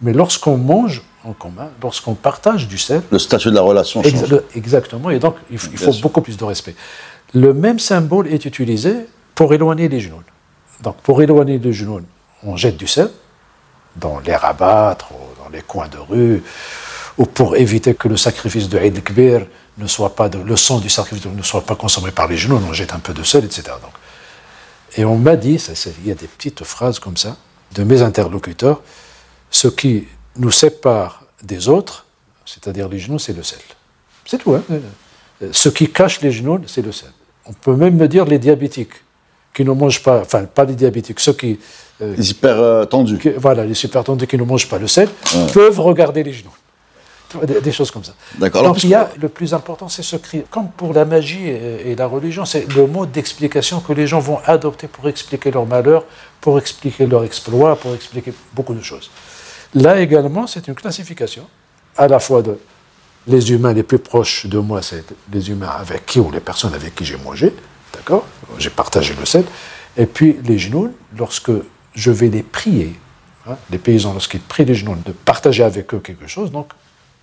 mais 0.00 0.12
lorsqu'on 0.12 0.56
mange 0.56 1.02
en 1.24 1.32
commun, 1.32 1.70
lorsqu'on 1.82 2.14
partage 2.14 2.68
du 2.68 2.78
sel. 2.78 3.02
Le 3.10 3.18
statut 3.18 3.50
de 3.50 3.54
la 3.54 3.62
relation 3.62 4.02
change. 4.02 4.40
exactement. 4.54 5.10
Et 5.10 5.18
donc 5.18 5.36
il, 5.50 5.58
faut 5.58 5.92
beaucoup 6.00 6.20
plus 6.20 6.36
de 6.36 6.44
respect. 6.44 6.74
Le 7.34 7.52
même 7.52 7.78
symbole 7.78 8.28
est 8.28 8.44
utilisé 8.44 8.94
pour 9.34 9.52
éloigner 9.52 9.88
les 9.88 10.00
genoux. 10.00 10.22
Donc 10.82 10.96
pour 10.98 11.22
éloigner 11.22 11.58
les 11.58 11.72
genoux, 11.72 12.00
on 12.42 12.56
jette 12.56 12.76
du 12.76 12.86
sel 12.86 13.10
dans 13.96 14.20
les 14.20 14.36
rabattre, 14.36 15.08
dans 15.42 15.50
les 15.50 15.62
coins 15.62 15.88
de 15.88 15.98
rue, 15.98 16.42
ou 17.18 17.24
pour 17.24 17.56
éviter 17.56 17.94
que 17.94 18.08
le 18.08 18.16
sacrifice 18.16 18.68
de 18.68 18.78
Eid 18.78 19.02
Kbir 19.02 19.46
ne 19.78 19.86
soit 19.86 20.14
pas, 20.14 20.28
de, 20.28 20.38
le 20.38 20.56
sang 20.56 20.78
du 20.78 20.88
sacrifice 20.88 21.26
ne 21.26 21.42
soit 21.42 21.62
pas 21.62 21.74
consommé 21.74 22.10
par 22.10 22.28
les 22.28 22.36
genoux, 22.36 22.60
on 22.68 22.72
jette 22.72 22.92
un 22.92 22.98
peu 22.98 23.14
de 23.14 23.22
sel, 23.22 23.44
etc. 23.44 23.62
Donc. 23.82 23.92
Et 24.96 25.04
on 25.04 25.16
m'a 25.16 25.36
dit, 25.36 25.62
il 26.02 26.08
y 26.08 26.10
a 26.10 26.14
des 26.14 26.26
petites 26.26 26.64
phrases 26.64 26.98
comme 26.98 27.16
ça, 27.16 27.36
de 27.74 27.84
mes 27.84 28.02
interlocuteurs, 28.02 28.80
ce 29.50 29.68
qui 29.68 30.06
nous 30.36 30.50
sépare 30.50 31.24
des 31.42 31.68
autres, 31.68 32.06
c'est-à-dire 32.44 32.88
les 32.88 32.98
genoux, 32.98 33.18
c'est 33.18 33.32
le 33.32 33.42
sel. 33.42 33.60
C'est 34.24 34.38
tout. 34.38 34.54
Hein 34.54 34.62
ce 35.52 35.68
qui 35.68 35.90
cache 35.90 36.20
les 36.20 36.32
genoux, 36.32 36.60
c'est 36.66 36.82
le 36.82 36.92
sel. 36.92 37.10
On 37.46 37.52
peut 37.52 37.76
même 37.76 37.96
me 37.96 38.08
dire 38.08 38.24
les 38.24 38.38
diabétiques, 38.38 38.94
qui 39.54 39.64
ne 39.64 39.72
mangent 39.72 40.02
pas, 40.02 40.20
enfin 40.20 40.44
pas 40.44 40.64
les 40.64 40.74
diabétiques, 40.74 41.20
ceux 41.20 41.32
qui 41.32 41.58
euh, 42.02 42.14
les 42.16 42.30
hyper 42.30 42.58
euh, 42.58 42.84
tendus. 42.84 43.18
voilà, 43.38 43.64
les 43.64 43.74
super 43.74 44.04
tendus 44.04 44.26
qui 44.26 44.36
ne 44.36 44.44
mangent 44.44 44.68
pas 44.68 44.78
le 44.78 44.86
sel 44.86 45.08
peuvent 45.54 45.80
regarder 45.80 46.22
les 46.22 46.32
genoux. 46.32 46.54
Des, 47.44 47.72
choses 47.72 47.90
comme 47.90 48.04
ça. 48.04 48.14
D'accord. 48.38 48.62
Donc 48.62 48.84
il 48.84 48.90
y 48.90 48.94
a, 48.94 49.10
le 49.20 49.28
plus 49.28 49.52
important, 49.52 49.88
c'est 49.88 50.04
ce 50.04 50.16
cri. 50.16 50.44
Comme 50.48 50.68
pour 50.68 50.94
la 50.94 51.04
magie 51.04 51.48
et, 51.48 51.94
la 51.96 52.06
religion, 52.06 52.44
c'est 52.44 52.72
le 52.72 52.86
mode 52.86 53.10
d'explication 53.10 53.80
que 53.80 53.92
les 53.92 54.06
gens 54.06 54.20
vont 54.20 54.38
adopter 54.46 54.86
pour 54.86 55.08
expliquer 55.08 55.50
leur 55.50 55.66
malheur, 55.66 56.04
pour 56.40 56.56
expliquer 56.58 57.04
leur 57.04 57.24
exploit, 57.24 57.76
pour 57.76 57.94
expliquer 57.94 58.32
beaucoup 58.54 58.74
de 58.74 58.80
choses. 58.80 59.10
Là 59.74 60.00
également, 60.00 60.46
c'est 60.46 60.68
une 60.68 60.74
classification, 60.74 61.46
à 61.96 62.08
la 62.08 62.18
fois 62.18 62.42
de 62.42 62.58
les 63.26 63.50
humains 63.52 63.72
les 63.72 63.82
plus 63.82 63.98
proches 63.98 64.46
de 64.46 64.58
moi, 64.58 64.82
c'est 64.82 65.04
les 65.32 65.50
humains 65.50 65.72
avec 65.78 66.06
qui 66.06 66.20
ou 66.20 66.30
les 66.30 66.40
personnes 66.40 66.74
avec 66.74 66.94
qui 66.94 67.04
j'ai 67.04 67.16
mangé, 67.16 67.52
d'accord 67.92 68.24
J'ai 68.58 68.70
partagé 68.70 69.14
le 69.18 69.26
sel. 69.26 69.44
Et 69.96 70.06
puis 70.06 70.36
les 70.44 70.58
genoux, 70.58 70.94
lorsque 71.16 71.50
je 71.94 72.10
vais 72.10 72.28
les 72.28 72.42
prier. 72.42 72.94
Hein, 73.48 73.56
les 73.70 73.78
paysans, 73.78 74.12
lorsqu'ils 74.12 74.40
prient 74.40 74.64
les 74.64 74.74
genoux, 74.74 74.96
de 75.04 75.12
partager 75.12 75.62
avec 75.62 75.92
eux 75.94 76.00
quelque 76.00 76.26
chose, 76.26 76.50
donc 76.50 76.68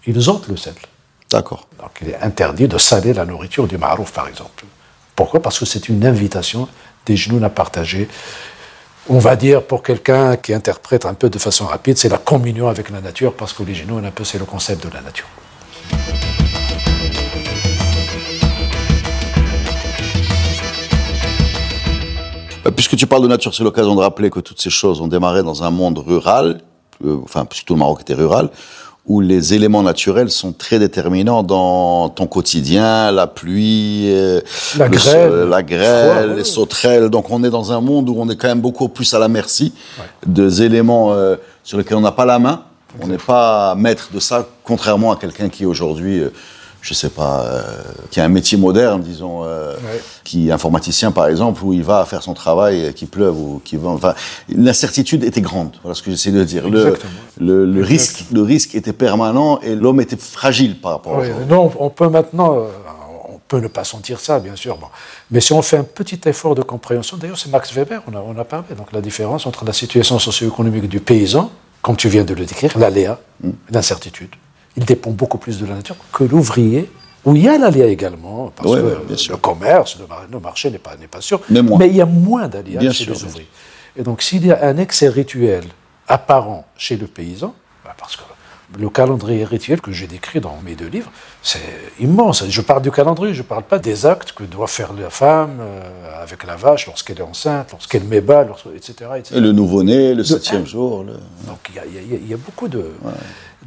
ils 0.05 0.29
ôtent 0.29 0.47
le 0.47 0.57
sel. 0.57 0.73
D'accord. 1.29 1.67
Donc 1.79 1.91
il 2.01 2.09
est 2.09 2.21
interdit 2.21 2.67
de 2.67 2.77
saler 2.77 3.13
la 3.13 3.25
nourriture 3.25 3.67
du 3.67 3.77
marouf, 3.77 4.12
par 4.12 4.27
exemple. 4.27 4.65
Pourquoi? 5.15 5.41
Parce 5.41 5.59
que 5.59 5.65
c'est 5.65 5.89
une 5.89 6.05
invitation 6.05 6.67
des 7.05 7.15
genoux 7.15 7.43
à 7.43 7.50
partager. 7.50 8.07
On 9.10 9.19
va 9.19 9.36
dire, 9.36 9.63
pour 9.63 9.83
quelqu'un 9.83 10.38
qui 10.38 10.53
interprète 10.53 11.05
un 11.05 11.13
peu 11.13 11.29
de 11.29 11.38
façon 11.38 11.65
rapide, 11.65 11.98
c'est 11.98 12.07
la 12.07 12.17
communion 12.17 12.69
avec 12.69 12.89
la 12.89 13.01
nature, 13.01 13.33
parce 13.33 13.53
genoux, 13.53 13.98
un 13.98 14.12
peu, 14.12 14.24
c'est 14.24 14.39
le 14.39 14.45
concept 14.45 14.88
de 14.88 14.93
la 14.93 15.01
nature. 15.01 15.27
Euh, 22.65 22.72
puisque 22.72 22.95
tu 22.95 23.05
parles 23.05 23.24
de 23.24 23.27
nature, 23.27 23.53
c'est 23.53 23.65
l'occasion 23.65 23.93
de 23.93 24.00
rappeler 24.00 24.29
que 24.29 24.39
toutes 24.39 24.62
ces 24.62 24.69
choses 24.69 25.01
ont 25.01 25.10
démarré 25.10 25.43
dans 25.43 25.63
un 25.63 25.69
monde 25.69 25.98
rural, 25.98 26.62
euh, 27.03 27.17
enfin, 27.25 27.43
puisque 27.43 27.65
tout 27.65 27.74
le 27.74 27.79
Maroc 27.79 28.00
était 28.01 28.13
rural, 28.13 28.51
où 29.05 29.19
les 29.19 29.53
éléments 29.53 29.83
naturels 29.83 30.29
sont 30.29 30.53
très 30.53 30.79
déterminants 30.79 31.43
dans 31.43 32.10
ton 32.10 32.25
quotidien, 32.25 33.12
la 33.12 33.27
pluie, 33.27 34.05
euh, 34.07 34.39
la, 34.77 34.88
grêle, 34.88 35.50
la 35.50 35.63
grêle, 35.63 36.36
les 36.36 36.43
sauterelles. 36.43 37.10
Donc 37.10 37.29
on 37.29 37.43
est 37.43 37.50
dans 37.50 37.72
un 37.72 37.81
monde 37.81 38.10
où 38.10 38.15
on 38.17 38.29
est 38.29 38.36
quand 38.36 38.48
même 38.48 38.62
beaucoup 38.62 38.88
plus 38.88 39.13
à 39.13 39.19
la 39.19 39.27
merci 39.27 39.74
des 40.25 40.62
éléments 40.62 41.13
sur 41.63 41.77
lesquels 41.77 41.98
on 41.98 42.01
n'a 42.01 42.13
pas 42.13 42.25
la 42.25 42.39
main. 42.39 42.63
On 43.01 43.07
n'est 43.07 43.17
pas 43.17 43.74
maître 43.75 44.10
de 44.13 44.19
ça, 44.19 44.48
contrairement 44.63 45.12
à 45.12 45.15
quelqu'un 45.15 45.50
qui 45.50 45.65
aujourd'hui, 45.65 46.19
euh, 46.19 46.29
je 46.83 46.93
sais 46.93 47.09
pas, 47.09 47.43
euh, 47.45 47.61
qui 48.11 48.19
a 48.19 48.25
un 48.25 48.27
métier 48.27 48.57
moderne, 48.57 49.01
disons, 49.01 49.43
euh, 49.45 49.73
Ouais. 49.77 50.01
qui 50.25 50.49
est 50.49 50.51
informaticien 50.51 51.11
par 51.11 51.27
exemple, 51.27 51.63
où 51.63 51.71
il 51.73 51.81
va 51.83 52.03
faire 52.05 52.21
son 52.21 52.33
travail, 52.33 52.83
euh, 52.85 52.91
qu'il 52.91 53.07
pleuve 53.07 53.37
ou 53.39 53.61
qu'il 53.63 53.79
va. 53.79 53.89
Enfin, 53.89 54.13
l'incertitude 54.49 55.23
était 55.23 55.41
grande. 55.41 55.77
Voilà 55.81 55.95
ce 55.95 56.03
que 56.03 56.11
j'essaie 56.11 56.31
de 56.31 56.43
dire. 56.43 56.69
Le, 56.69 56.79
Exactement. 56.87 57.11
le, 57.39 57.65
le 57.65 57.81
Exactement. 57.83 57.87
risque, 57.87 58.25
le 58.33 58.41
risque 58.43 58.75
était 58.75 58.93
permanent 58.93 59.59
et 59.61 59.75
l'homme 59.75 60.01
était 60.01 60.17
fragile 60.17 60.79
par 60.79 60.91
rapport. 60.91 61.13
à 61.15 61.19
Oui, 61.21 61.27
aujourd'hui. 61.29 61.45
non, 61.49 61.71
on 61.79 61.89
peut 61.89 62.09
maintenant, 62.09 62.57
euh, 62.57 62.63
on 63.33 63.39
peut 63.47 63.59
ne 63.61 63.67
pas 63.69 63.85
sentir 63.85 64.19
ça, 64.19 64.39
bien 64.39 64.57
sûr. 64.57 64.77
Bon. 64.77 64.87
Mais 65.31 65.39
si 65.39 65.53
on 65.53 65.61
fait 65.61 65.77
un 65.77 65.83
petit 65.85 66.19
effort 66.25 66.53
de 66.53 66.63
compréhension, 66.63 67.15
d'ailleurs, 67.15 67.39
c'est 67.39 67.49
Max 67.49 67.73
Weber, 67.73 68.01
on 68.11 68.15
a, 68.17 68.19
on 68.19 68.37
a 68.37 68.43
parlé, 68.43 68.65
donc 68.77 68.91
la 68.91 68.99
différence 68.99 69.45
entre 69.45 69.63
la 69.63 69.73
situation 69.73 70.19
socio-économique 70.19 70.89
du 70.89 70.99
paysan, 70.99 71.49
comme 71.81 71.95
tu 71.95 72.09
viens 72.09 72.25
de 72.25 72.33
le 72.33 72.45
décrire, 72.45 72.77
l'aléa, 72.77 73.19
l'incertitude. 73.71 74.29
Il 74.77 74.86
dépend 74.86 75.12
beaucoup 75.12 75.38
plus 75.38 75.60
de 75.60 75.65
la 75.65 75.75
nature 75.75 75.96
que 76.12 76.24
l'ouvrier, 76.24 76.89
où 77.25 77.36
il 77.36 77.44
y 77.44 77.48
a 77.48 77.58
l'aléa 77.58 77.86
également, 77.88 78.51
parce 78.56 78.70
Ouais, 78.72 78.82
que 78.82 78.86
ouais, 78.86 78.98
bien 79.08 79.18
sûr. 79.18 79.34
le 79.36 79.38
commerce, 79.39 79.98
le, 80.00 80.08
mar- 80.08 80.25
le 80.32 80.39
marché 80.39 80.70
n'est 80.72 80.77
pas, 80.80 80.96
pas 81.12 81.22
sûr, 81.22 81.39
Mais 81.50 81.88
il 81.88 81.96
y 81.96 82.01
a 82.01 82.06
moins 82.06 82.48
d'aléas 82.48 82.82
chez 82.92 83.03
sûr, 83.06 83.13
les 83.13 83.24
ouvriers. 83.24 83.48
Et 83.96 84.01
donc, 84.03 84.22
s'il 84.22 84.46
y 84.46 84.51
a 84.51 84.65
un 84.65 84.77
excès 84.77 85.08
rituel 85.10 85.63
apparent 86.08 86.65
chez 86.75 86.98
le 86.98 87.08
paysan, 87.08 87.53
bah, 87.86 87.96
parce 87.98 88.15
que 88.15 88.24
le 88.80 88.89
calendrier 88.89 89.46
rituel 89.46 89.82
que 89.82 89.92
j'ai 89.92 90.08
décrit 90.08 90.39
dans 90.39 90.58
mes 90.65 90.75
deux 90.75 90.88
livres, 90.88 91.12
c'est 91.42 91.60
immense. 92.00 92.44
Je 92.48 92.62
parle 92.62 92.82
du 92.82 92.92
calendrier, 92.92 93.34
je 93.34 93.42
ne 93.42 93.48
parle 93.48 93.63
pas 93.63 93.80
des 93.80 94.06
actes 94.06 94.32
que 94.32 94.44
doit 94.44 94.68
faire 94.68 94.94
la 94.94 95.10
femme 95.10 95.58
euh, 95.62 96.22
avec 96.24 96.44
la 96.46 96.56
vache 96.56 96.88
lorsqu'elle 96.88 97.20
est 97.20 97.22
enceinte, 97.24 97.70
lorsqu'elle 97.72 98.03
met 98.06 98.22
bas, 98.22 98.44
lorsque- 98.44 98.68
etc., 98.75 99.10
etc. 99.18 99.36
Et 99.36 99.39
le 99.42 99.51
nouveau-né, 99.51 100.13
le 100.15 100.24
septième 100.24 100.65
jour. 100.65 101.03
le- 101.03 101.13
Donc 101.48 101.60
il 101.70 101.75
y 101.75 101.80
a, 101.80 101.86
y 101.86 102.32
y 102.32 102.36
beaucoup 102.36 102.68
de... 102.68 102.92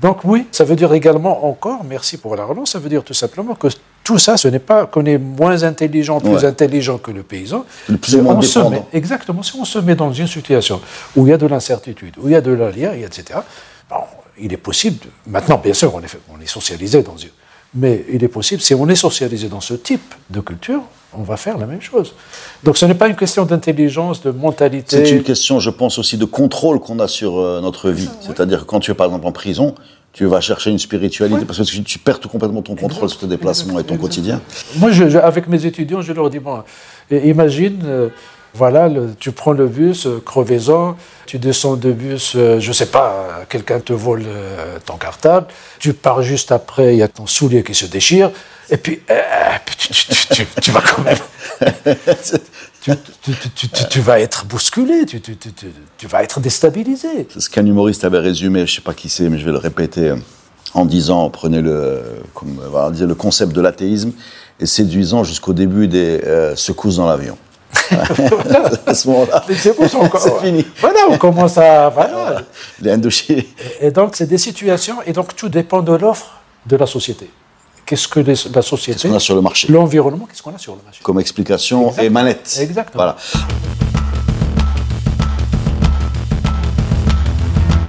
Donc 0.01 0.19
oui, 0.25 0.47
ça 0.53 0.65
veut 0.65 0.77
dire 0.77 0.93
également 0.93 1.47
encore, 1.49 1.83
merci 1.85 2.19
pour 2.19 2.37
la 2.37 2.45
relance, 2.45 2.73
ça 2.73 2.79
veut 2.79 2.89
dire 2.91 3.03
tout 3.03 3.15
simplement 3.15 3.55
que 3.55 3.69
tout 4.05 4.19
ça, 4.19 4.37
ce 4.37 4.47
n'est 4.49 4.59
pas 4.59 4.87
qu'on 4.87 5.05
est 5.07 5.19
moins 5.19 5.63
intelligent, 5.63 6.21
plus 6.21 6.31
Ouais. 6.31 6.45
intelligent 6.45 6.99
que 6.99 7.11
le 7.11 7.23
paysan. 7.23 7.65
Le 7.89 7.97
plus 7.97 8.15
on 8.17 8.43
se 8.43 8.59
met, 8.69 8.83
exactement, 8.93 9.43
si 9.43 9.57
on 9.57 9.65
se 9.65 9.79
met 9.79 9.95
dans 9.95 10.13
une 10.13 10.27
situation 10.27 10.81
où 11.17 11.27
il 11.27 11.31
y 11.31 11.33
a 11.33 11.39
de 11.39 11.47
l'incertitude, 11.47 12.15
où 12.23 12.29
il 12.29 12.33
y 12.33 12.37
a 12.37 12.41
de 12.41 12.53
l'aléa, 12.53 12.95
et 12.97 13.03
etc., 13.05 13.41
bon, 13.91 13.97
il 14.40 14.52
est 14.52 14.57
possible, 14.59 15.07
maintenant 15.26 15.59
bien 15.62 15.75
sûr 15.75 15.95
on 15.95 16.00
est, 16.00 16.09
fait- 16.09 16.21
on 16.37 16.40
est 16.40 16.47
socialisé 16.47 17.02
dans 17.02 17.16
une... 17.16 17.31
Mais 17.75 18.05
il 18.11 18.23
est 18.25 18.28
possible, 18.28 18.62
si 18.62 18.75
on 18.75 18.88
est 18.88 18.95
socialisé 18.97 19.49
dans 19.49 19.61
ce 19.61 19.75
type 19.75 20.14
de 20.31 20.40
culture, 20.40 20.81
on 21.12 21.23
va 21.23 21.37
faire 21.37 21.59
la 21.59 21.66
même 21.66 21.83
chose. 21.83 22.14
Donc 22.62 22.76
ce 22.78 22.87
n'est 22.87 22.95
pas 22.95 23.09
une 23.09 23.16
question 23.16 23.45
d'intelligence, 23.45 24.23
de 24.23 24.31
mentalité. 24.31 25.05
C'est 25.05 25.11
une 25.11 25.23
question, 25.23 25.61
je 25.61 25.69
pense, 25.71 25.99
aussi 25.99 26.16
de 26.16 26.25
contrôle 26.25 26.81
qu'on 26.81 26.99
a 27.00 27.09
sur 27.09 27.38
euh, 27.38 27.61
notre 27.61 27.90
vie. 27.90 28.09
C'est-à-dire 28.21 28.61
que 28.61 28.64
quand 28.64 28.81
tu 28.81 28.90
es, 28.90 28.95
par 28.95 29.07
exemple, 29.07 29.26
en 29.26 29.33
prison, 29.33 29.75
tu 30.12 30.25
vas 30.25 30.40
chercher 30.40 30.71
une 30.71 30.78
spiritualité 30.78 31.45
parce 31.45 31.59
que 31.59 31.64
tu, 31.64 31.83
tu 31.83 31.99
perds 31.99 32.21
tout 32.21 32.28
complètement 32.31 32.62
ton 32.62 32.76
contrôle 32.76 33.11
sur 33.11 33.19
tes 33.19 33.26
déplacements 33.26 33.78
et 33.78 33.85
ton 33.85 33.99
quotidien. 33.99 34.40
Moi, 34.76 34.90
je- 34.93 35.11
je- 35.11 35.19
avec 35.19 35.47
mes 35.49 35.66
étudiants, 35.66 36.00
je 36.00 36.12
leur 36.14 36.31
dis 36.31 36.38
bon, 36.38 36.62
imagine, 37.11 37.83
euh, 37.85 38.09
voilà, 38.57 38.89
le- 38.89 39.15
tu 39.19 39.33
prends 39.33 39.53
le 39.53 39.67
bus 39.69 40.07
euh, 40.07 40.23
crevaison, 40.25 40.97
tu 41.27 41.39
descends 41.39 41.77
de 41.77 41.93
bus, 41.93 42.33
euh, 42.37 42.59
je 42.61 42.73
sais 42.73 42.87
pas, 42.87 43.45
quelqu'un 43.49 43.81
te 43.81 43.93
vole 43.93 44.25
euh, 44.27 44.79
ton 44.85 44.97
cartable, 44.97 45.47
tu 45.79 45.93
pars 45.93 46.23
juste 46.23 46.53
après, 46.53 46.95
il 46.95 46.99
y 46.99 47.03
a 47.03 47.09
ton 47.09 47.27
soulier 47.27 47.63
qui 47.63 47.75
se 47.75 47.87
déchire, 47.87 48.31
et 48.71 48.79
puis, 48.79 49.01
euh, 49.11 49.21
tu, 49.77 49.89
tu- 49.89 50.07
tu- 50.07 50.27
tu- 50.35 50.47
tu 50.63 50.71
vas 50.71 50.81
quand 50.83 51.03
même. 51.03 51.19
tu, 53.91 54.01
vas 54.01 54.21
être 54.21 54.45
bousculé, 54.47 55.05
tu, 55.07 56.07
vas 56.09 56.23
être 56.23 56.41
déstabilisé. 56.41 57.29
C'est 57.33 57.41
ce 57.41 57.51
qu'un 57.51 57.65
humoriste 57.67 58.05
avait 58.05 58.19
résumé, 58.19 58.67
je 58.67 58.75
sais 58.77 58.81
pas 58.81 58.95
qui 58.95 59.09
c'est, 59.09 59.29
mais 59.29 59.39
je 59.39 59.45
vais 59.45 59.53
le 59.53 59.59
répéter, 59.59 60.15
en 60.75 60.85
disant, 60.85 61.31
prenez 61.31 61.61
le, 61.63 62.03
comme, 62.35 62.59
voilà, 62.71 62.91
le 62.99 63.15
concept 63.15 63.53
de 63.53 63.61
l'athéisme, 63.61 64.13
et 64.59 64.67
séduisant 64.67 65.23
jusqu'au 65.23 65.53
début 65.53 65.87
des 65.87 66.21
euh, 66.25 66.57
secousses 66.57 66.97
dans 66.97 67.07
l'avion. 67.07 67.37
À 68.87 68.94
ce 68.94 69.08
moment-là, 69.08 69.44
C'est 69.49 70.40
fini. 70.42 70.64
Voilà, 70.80 71.00
on 71.11 71.18
commence 71.18 71.58
à. 71.58 71.88
Voilà. 71.90 72.42
Les 72.80 72.90
Indochines. 72.92 73.42
Et 73.80 73.90
donc, 73.90 74.16
c'est 74.16 74.26
des 74.26 74.38
situations, 74.38 74.96
et 75.06 75.12
donc 75.12 75.35
tout 75.37 75.49
dépend 75.49 75.82
de 75.82 75.92
l'offre 75.94 76.32
de 76.66 76.76
la 76.76 76.87
société. 76.87 77.28
Qu'est-ce 77.85 78.08
que 78.08 78.18
les- 78.20 78.35
la 78.52 78.62
société, 78.62 78.99
Qu'est-ce 79.00 79.08
qu'on 79.08 79.14
a 79.16 79.20
sur 79.20 79.35
le 79.37 79.40
marché? 79.40 79.68
L'environnement, 79.73 80.26
qu'est-ce 80.28 80.42
qu'on 80.42 80.54
a 80.54 80.58
sur 80.58 80.75
le 80.75 80.80
marché? 80.85 81.00
Comme 81.04 81.20
explication 81.20 81.92
et 81.99 82.11
manette. 82.11 82.58
Exactement. 82.61 83.04
Voilà. 83.04 83.16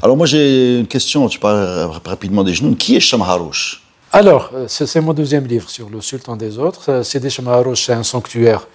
Alors 0.04 0.16
moi 0.16 0.26
j'ai 0.28 0.80
une 0.80 0.88
question, 0.88 1.28
tu 1.28 1.40
parles 1.40 1.90
rapidement 2.06 2.44
des 2.44 2.54
genoux. 2.54 2.76
Qui 2.76 2.96
est 2.96 3.00
Shamharouch 3.00 3.82
Alors, 4.14 4.52
euh, 4.54 4.66
c'est 4.68 5.02
mon 5.02 5.14
deuxième 5.14 5.46
livre 5.48 5.70
sur 5.70 5.90
le 5.90 6.00
sultan 6.02 6.36
des 6.38 6.60
autres. 6.60 6.90
Euh, 6.92 7.04
C'est 7.04 7.20
des 7.20 7.30
Shamaharosh, 7.32 7.86
c'est 7.88 7.94
un 7.94 8.04
sanctuaire 8.04 8.68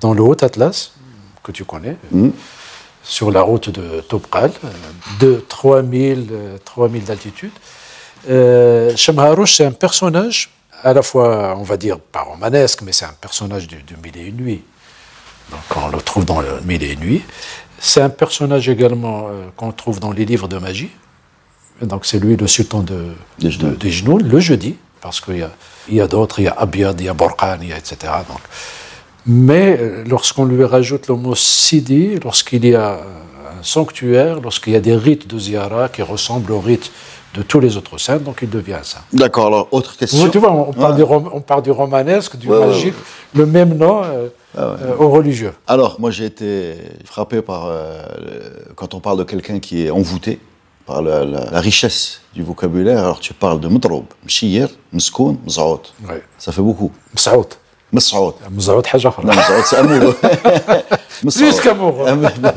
dans 0.00 0.14
le 0.14 0.22
Haut-Atlas, 0.22 0.92
que 1.42 1.52
tu 1.52 1.64
connais, 1.64 1.96
euh, 2.14 2.30
sur 3.02 3.30
la 3.30 3.42
route 3.42 3.70
de 3.70 4.00
Topkal, 4.00 4.50
de 5.20 5.44
3000, 5.48 6.28
euh, 6.32 6.58
3000 6.64 7.04
d'altitude. 7.04 7.52
Euh, 8.28 8.92
c'est 9.56 9.64
un 9.64 9.72
personnage, 9.72 10.50
à 10.82 10.92
la 10.92 11.02
fois, 11.02 11.54
on 11.58 11.62
va 11.62 11.76
dire, 11.76 11.98
pas 12.00 12.22
romanesque, 12.22 12.82
mais 12.82 12.92
c'est 12.92 13.04
un 13.04 13.14
personnage 13.20 13.66
du, 13.68 13.76
du 13.82 13.96
Mille 14.02 14.16
et 14.16 14.22
une 14.26 14.36
nuits. 14.36 14.62
Donc, 15.50 15.60
on 15.76 15.88
le 15.88 15.98
trouve 16.02 16.24
dans 16.24 16.40
le 16.40 16.60
Mille 16.64 16.82
et 16.82 16.92
une 16.92 17.00
nuits. 17.00 17.22
C'est 17.78 18.00
un 18.00 18.08
personnage 18.10 18.68
également 18.68 19.28
euh, 19.28 19.46
qu'on 19.56 19.70
trouve 19.70 20.00
dans 20.00 20.10
les 20.10 20.24
livres 20.24 20.48
de 20.48 20.58
magie. 20.58 20.90
Donc, 21.82 22.06
c'est 22.06 22.18
lui 22.18 22.36
le 22.36 22.46
sultan 22.46 22.80
de, 22.82 23.14
Des 23.38 23.50
Genoux. 23.50 23.70
de- 23.70 23.76
des 23.76 23.90
genoux, 23.90 24.18
le 24.18 24.40
jeudi, 24.40 24.76
parce 25.00 25.20
qu'il 25.20 25.46
y 25.90 26.00
a, 26.00 26.06
d'autres, 26.08 26.40
il 26.40 26.44
y 26.44 26.48
a 26.48 26.54
Abiad, 26.58 26.98
il 27.00 27.04
y 27.06 27.08
a 27.08 27.12
a 27.12 27.56
etc. 27.76 27.96
Donc, 28.28 28.40
mais 29.26 29.76
euh, 29.80 30.04
lorsqu'on 30.06 30.44
lui 30.44 30.64
rajoute 30.64 31.08
le 31.08 31.14
mot 31.16 31.34
Sidi, 31.34 32.18
lorsqu'il 32.22 32.64
y 32.66 32.74
a 32.74 32.92
euh, 32.92 33.00
un 33.58 33.62
sanctuaire, 33.62 34.40
lorsqu'il 34.40 34.72
y 34.72 34.76
a 34.76 34.80
des 34.80 34.94
rites 34.96 35.26
de 35.28 35.38
Ziyara 35.38 35.88
qui 35.88 36.02
ressemblent 36.02 36.52
aux 36.52 36.60
rites 36.60 36.92
de 37.34 37.42
tous 37.42 37.60
les 37.60 37.76
autres 37.76 37.98
saints, 37.98 38.16
donc 38.18 38.38
il 38.42 38.48
devient 38.48 38.78
ça. 38.82 39.00
D'accord, 39.12 39.48
alors 39.48 39.68
autre 39.72 39.96
question. 39.96 40.28
Tu 40.30 40.38
vois, 40.38 40.52
on 40.52 40.72
parle, 40.72 40.92
Ouais. 40.92 40.96
du, 40.96 41.02
rom- 41.02 41.30
on 41.34 41.40
parle 41.42 41.62
du 41.62 41.70
romanesque, 41.70 42.36
du 42.36 42.48
Ouais, 42.48 42.56
ouais, 42.58 42.66
magique, 42.68 42.94
le 43.34 43.44
même 43.44 43.76
nom 43.76 44.02
euh, 44.04 44.28
euh, 44.56 44.96
aux 44.98 45.10
religieux. 45.10 45.52
Alors 45.66 45.96
moi 46.00 46.10
j'ai 46.10 46.24
été 46.24 46.74
frappé 47.04 47.42
par, 47.42 47.66
euh, 47.66 48.02
quand 48.74 48.94
on 48.94 49.00
parle 49.00 49.18
de 49.18 49.24
quelqu'un 49.24 49.58
qui 49.58 49.86
est 49.86 49.90
envoûté, 49.90 50.40
par 50.86 51.02
la, 51.02 51.24
la- 51.24 51.50
la 51.50 51.60
richesse 51.60 52.20
du 52.32 52.42
vocabulaire. 52.44 53.00
Alors 53.00 53.18
tu 53.20 53.34
parles 53.34 53.58
de 53.60 53.66
Mudrob, 53.68 54.04
Mshir, 54.24 54.68
Mskoun, 54.92 55.36
Mzaout. 55.44 55.82
Ça 56.38 56.52
fait 56.52 56.62
beaucoup. 56.62 56.92
Mzaout. 57.14 57.48
Msaoud 57.93 58.85
حاجة 58.85 59.07
أخرى. 59.07 59.25
Non, 59.25 59.33
Mzaout 59.33 59.63
c'est 59.65 59.75
amoureux. 59.77 60.15
Plus 61.21 61.59
qu'amoureux. 61.59 62.07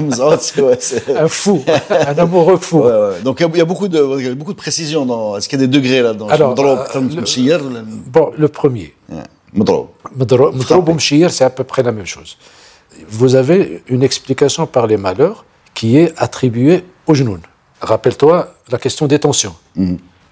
Mzaout 0.00 0.38
c'est... 0.41 0.61
ouais, 0.62 0.76
c'est- 0.81 1.17
Un 1.17 1.29
fou, 1.29 1.62
un 1.91 2.19
amoureux 2.19 2.57
fou. 2.59 2.79
Ouais, 2.83 2.93
ouais. 2.93 3.21
Donc 3.25 3.41
il 3.41 3.43
y 3.43 3.47
a- 3.47 3.50
il 3.53 3.59
y, 3.59 3.61
a 3.61 3.64
beaucoup 3.64 3.88
de, 3.88 4.00
il 4.21 4.26
y 4.26 4.29
a 4.29 4.35
beaucoup 4.35 4.53
de 4.53 4.59
précision 4.59 5.05
dans. 5.07 5.37
Est-ce 5.37 5.49
qu'il 5.49 5.61
y 5.61 5.62
a 5.64 5.67
des 5.67 5.73
degrés 5.79 6.03
là-dedans 6.03 6.29
Alors, 6.29 6.53
Mdrob, 6.53 6.79
euh, 6.95 7.00
le- 7.00 7.23
Mshir, 7.23 7.61
Bon, 8.07 8.31
le 8.37 8.49
premier. 8.49 8.95
Mdrob. 9.53 9.88
Mdro- 10.17 10.53
Mdrob 10.55 10.88
ou 10.88 10.95
Mshir, 10.95 11.31
c'est 11.33 11.45
à 11.45 11.50
peu 11.50 11.64
près 11.64 11.83
la 11.83 11.93
même 11.93 12.07
chose. 12.07 12.37
Vous 13.09 13.35
avez 13.35 13.83
une 13.88 14.05
explication 14.05 14.67
par 14.67 14.87
les 14.87 14.97
malheurs 14.97 15.45
qui 15.75 15.99
est 15.99 16.12
attribuée 16.17 16.85
au 17.09 17.14
genoun. 17.14 17.41
Rappelle-toi 17.81 18.55
la 18.71 18.79
question 18.79 19.07
des 19.09 19.19
tensions. 19.19 19.57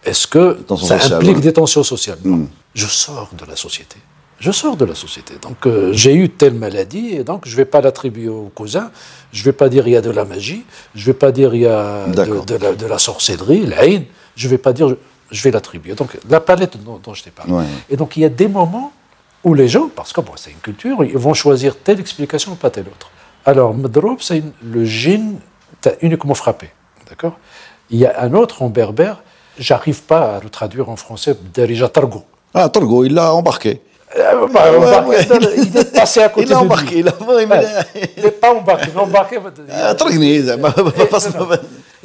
Est-ce 0.05 0.27
que 0.29 0.45
Tensions 0.67 0.87
ça 0.87 0.99
sociales, 1.01 1.17
implique 1.19 1.37
ouais. 1.37 1.43
des 1.43 1.53
tensions 1.53 1.83
sociales 1.83 2.19
Non. 2.25 2.47
Je 2.75 2.87
sors 2.87 3.29
de 3.41 3.45
la 3.51 3.57
société. 3.57 3.97
Je 4.40 4.52
sors 4.52 4.78
de 4.78 4.86
la 4.86 4.96
société. 4.96 5.36
Donc 5.42 5.66
euh, 5.66 5.92
j'ai 5.94 6.14
eu 6.14 6.30
telle 6.30 6.54
maladie 6.54 7.10
et 7.16 7.24
donc 7.24 7.46
je 7.46 7.52
ne 7.52 7.58
vais 7.58 7.66
pas 7.66 7.82
l'attribuer 7.82 8.30
au 8.30 8.52
cousin. 8.54 8.92
Je 9.32 9.42
ne 9.42 9.46
vais 9.46 9.54
pas 9.54 9.68
dire 9.68 9.88
il 9.88 9.92
y 9.92 9.96
a 9.96 10.02
de 10.02 10.12
la 10.12 10.26
magie. 10.26 10.64
Je 10.94 11.02
ne 11.02 11.06
vais 11.08 11.14
pas 11.14 11.32
dire 11.32 11.56
il 11.56 11.62
y 11.62 11.68
a 11.68 12.06
de, 12.08 12.56
la, 12.56 12.74
de 12.74 12.86
la 12.86 12.98
sorcellerie, 12.98 13.66
l'aïn. 13.66 14.04
Je 14.36 14.46
ne 14.46 14.52
vais 14.52 14.58
pas 14.60 14.74
dire, 14.74 14.90
je, 14.90 14.96
je 15.32 15.44
vais 15.44 15.52
l'attribuer. 15.52 15.94
Donc 15.96 16.18
la 16.30 16.40
palette 16.40 16.82
dont, 16.84 17.00
dont 17.04 17.14
je 17.14 17.24
t'ai 17.24 17.32
parlé. 17.32 17.52
Ouais. 17.52 17.66
Et 17.90 17.98
donc 17.98 18.16
il 18.16 18.22
y 18.22 18.26
a 18.26 18.30
des 18.30 18.48
moments 18.48 18.94
où 19.44 19.54
les 19.54 19.68
gens, 19.68 19.90
parce 19.96 20.14
que 20.14 20.22
bon, 20.22 20.34
c'est 20.36 20.52
une 20.52 20.58
culture, 20.58 21.04
ils 21.04 21.18
vont 21.18 21.34
choisir 21.34 21.78
telle 21.78 22.00
explication 22.00 22.52
ou 22.52 22.56
pas 22.56 22.70
telle 22.70 22.88
autre. 22.88 23.10
Alors, 23.46 23.74
Mdrob, 23.74 24.18
c'est 24.20 24.44
le 24.62 24.84
djinn 24.84 25.40
uniquement 26.02 26.34
frappé. 26.34 26.70
D'accord? 27.08 27.38
Il 27.90 27.98
y 28.00 28.06
a 28.06 28.22
un 28.22 28.34
autre 28.34 28.62
en 28.62 28.70
berbère, 28.70 29.24
j'arrive 29.58 30.02
pas 30.04 30.36
à 30.36 30.40
le 30.42 30.50
traduire 30.50 30.90
en 30.90 30.98
français, 30.98 31.38
Darija 31.54 31.88
Targo. 31.88 32.26
Ah, 32.54 32.68
Torgo, 32.68 33.06
il 33.06 33.14
l'a 33.14 33.34
embarqué. 33.34 33.82
Euh, 34.16 34.48
bah, 34.48 34.72
Ouais, 34.72 34.78
embarqué 34.78 35.10
ouais. 35.10 35.26
dans 35.26 35.38
le- 35.40 35.58
il 35.60 35.78
est 35.78 35.94
passé 35.94 36.22
à 36.22 36.30
côté 36.36 36.46
Il 36.48 36.50
l'a 36.50 36.56
de 36.56 36.62
embarqué, 36.62 37.04
pas 38.32 38.54
embarqué. 38.54 38.92
L'embarqué, 38.96 39.38
Ah, 39.72 39.94
va 40.84 41.06
pas 41.08 41.20
se- 41.20 41.30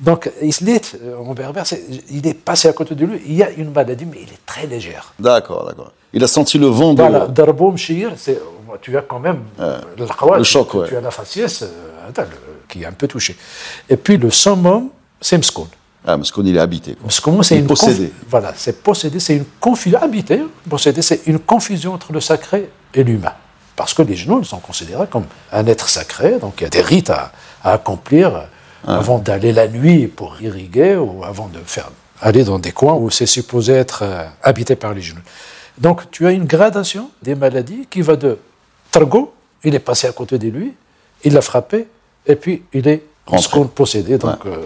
donc, 0.01 0.29
Islit, 0.43 0.81
euh, 1.01 1.17
en 1.19 1.33
berbère, 1.33 1.63
il 2.11 2.27
est 2.27 2.35
passé 2.35 2.67
à 2.67 2.73
côté 2.73 2.97
de 2.97 3.07
lui. 3.07 3.21
Il 3.27 3.35
y 3.35 3.43
a 3.45 3.51
une 3.51 3.71
maladie, 3.71 4.05
mais 4.05 4.19
il 4.21 4.29
est 4.29 4.45
très 4.47 4.67
légère. 4.67 5.13
D'accord, 5.21 5.65
d'accord. 5.67 5.93
Il 6.13 6.25
a 6.25 6.27
senti 6.27 6.59
le 6.59 6.67
vent 6.67 6.93
de. 6.93 7.03
Voilà, 7.03 7.27
Darbo 7.29 7.71
Mshir, 7.71 8.11
c'est, 8.17 8.41
tu 8.81 8.97
as 8.99 9.03
quand 9.03 9.21
même 9.21 9.43
le 9.61 10.07
le 10.39 10.45
choc, 10.45 10.71
tu, 10.89 10.97
as 10.97 11.01
la 11.01 11.11
faciès 11.13 11.63
euh, 11.63 12.25
qui 12.69 12.83
est 12.83 12.87
un 12.87 12.93
peu 12.93 13.07
touché. 13.07 13.37
Et 13.89 13.97
puis 13.97 14.17
le 14.17 14.31
summum, 14.31 14.89
c'est 15.21 15.39
Mskoun. 15.39 15.69
Ah, 16.05 16.17
parce 16.17 16.31
qu'on 16.33 16.45
il 16.45 16.57
est 16.57 16.61
habité. 16.61 16.95
Quoi. 16.95 17.03
Parce 17.05 17.21
que 17.21 17.43
c'est 17.43 17.59
une 17.59 17.67
possédé. 17.67 18.07
conf- 18.07 18.11
Voilà, 18.29 18.53
c'est 18.57 18.83
possédé, 18.83 19.21
c'est 19.21 19.37
une 19.37 19.45
confusion. 19.61 20.01
Habité, 20.03 20.41
hein, 20.41 20.49
possédé, 20.69 21.01
c'est 21.03 21.23
une 21.27 21.39
confusion 21.39 21.95
entre 21.95 22.13
le 22.13 22.21
sacré 22.21 22.71
et 22.95 23.05
l'humain. 23.05 23.33
Parce 23.77 23.95
que 23.95 24.03
les 24.03 24.17
genoux 24.17 24.43
sont 24.45 24.59
considérés 24.59 25.07
comme 25.07 25.25
un 25.53 25.67
être 25.67 25.89
sacré, 25.89 26.39
donc 26.39 26.55
il 26.59 26.65
y 26.65 26.67
a 26.67 26.71
des 26.71 26.83
rites 26.83 27.11
à, 27.11 27.33
à 27.63 27.73
accomplir 27.75 28.35
euh, 28.35 28.41
avant 28.87 29.19
d'aller 29.19 29.53
la 29.53 29.69
nuit 29.69 30.09
pour 30.09 30.41
irriguer 30.43 30.97
ou 30.97 31.23
avant 31.25 31.47
de 31.49 31.59
faire 31.65 31.91
aller 32.21 32.45
dans 32.45 32.59
des 32.59 32.73
coins 32.73 32.95
où 32.95 33.09
c'est 33.11 33.27
supposé 33.27 33.73
être 33.73 34.01
euh, 34.03 34.25
habité 34.43 34.75
par 34.77 34.93
les 34.95 35.01
genoux. 35.03 35.23
Donc 35.79 36.11
tu 36.11 36.27
as 36.27 36.33
une 36.33 36.45
gradation 36.45 37.11
des 37.23 37.35
maladies 37.35 37.87
qui 37.89 38.03
va 38.03 38.17
de 38.17 38.39
Targo, 38.91 39.33
il 39.65 39.75
est 39.75 39.79
passé 39.81 40.07
à 40.09 40.13
côté 40.13 40.37
de 40.39 40.49
lui, 40.49 40.75
il 41.25 41.33
l'a 41.33 41.41
frappé, 41.43 41.87
et 42.27 42.37
puis 42.37 42.65
il 42.73 42.87
est 42.89 43.03
Rentré. 43.27 43.43
ce 43.43 43.49
qu'on 43.49 43.67
possédait. 43.69 44.19
Donc 44.19 44.45
euh, 44.47 44.57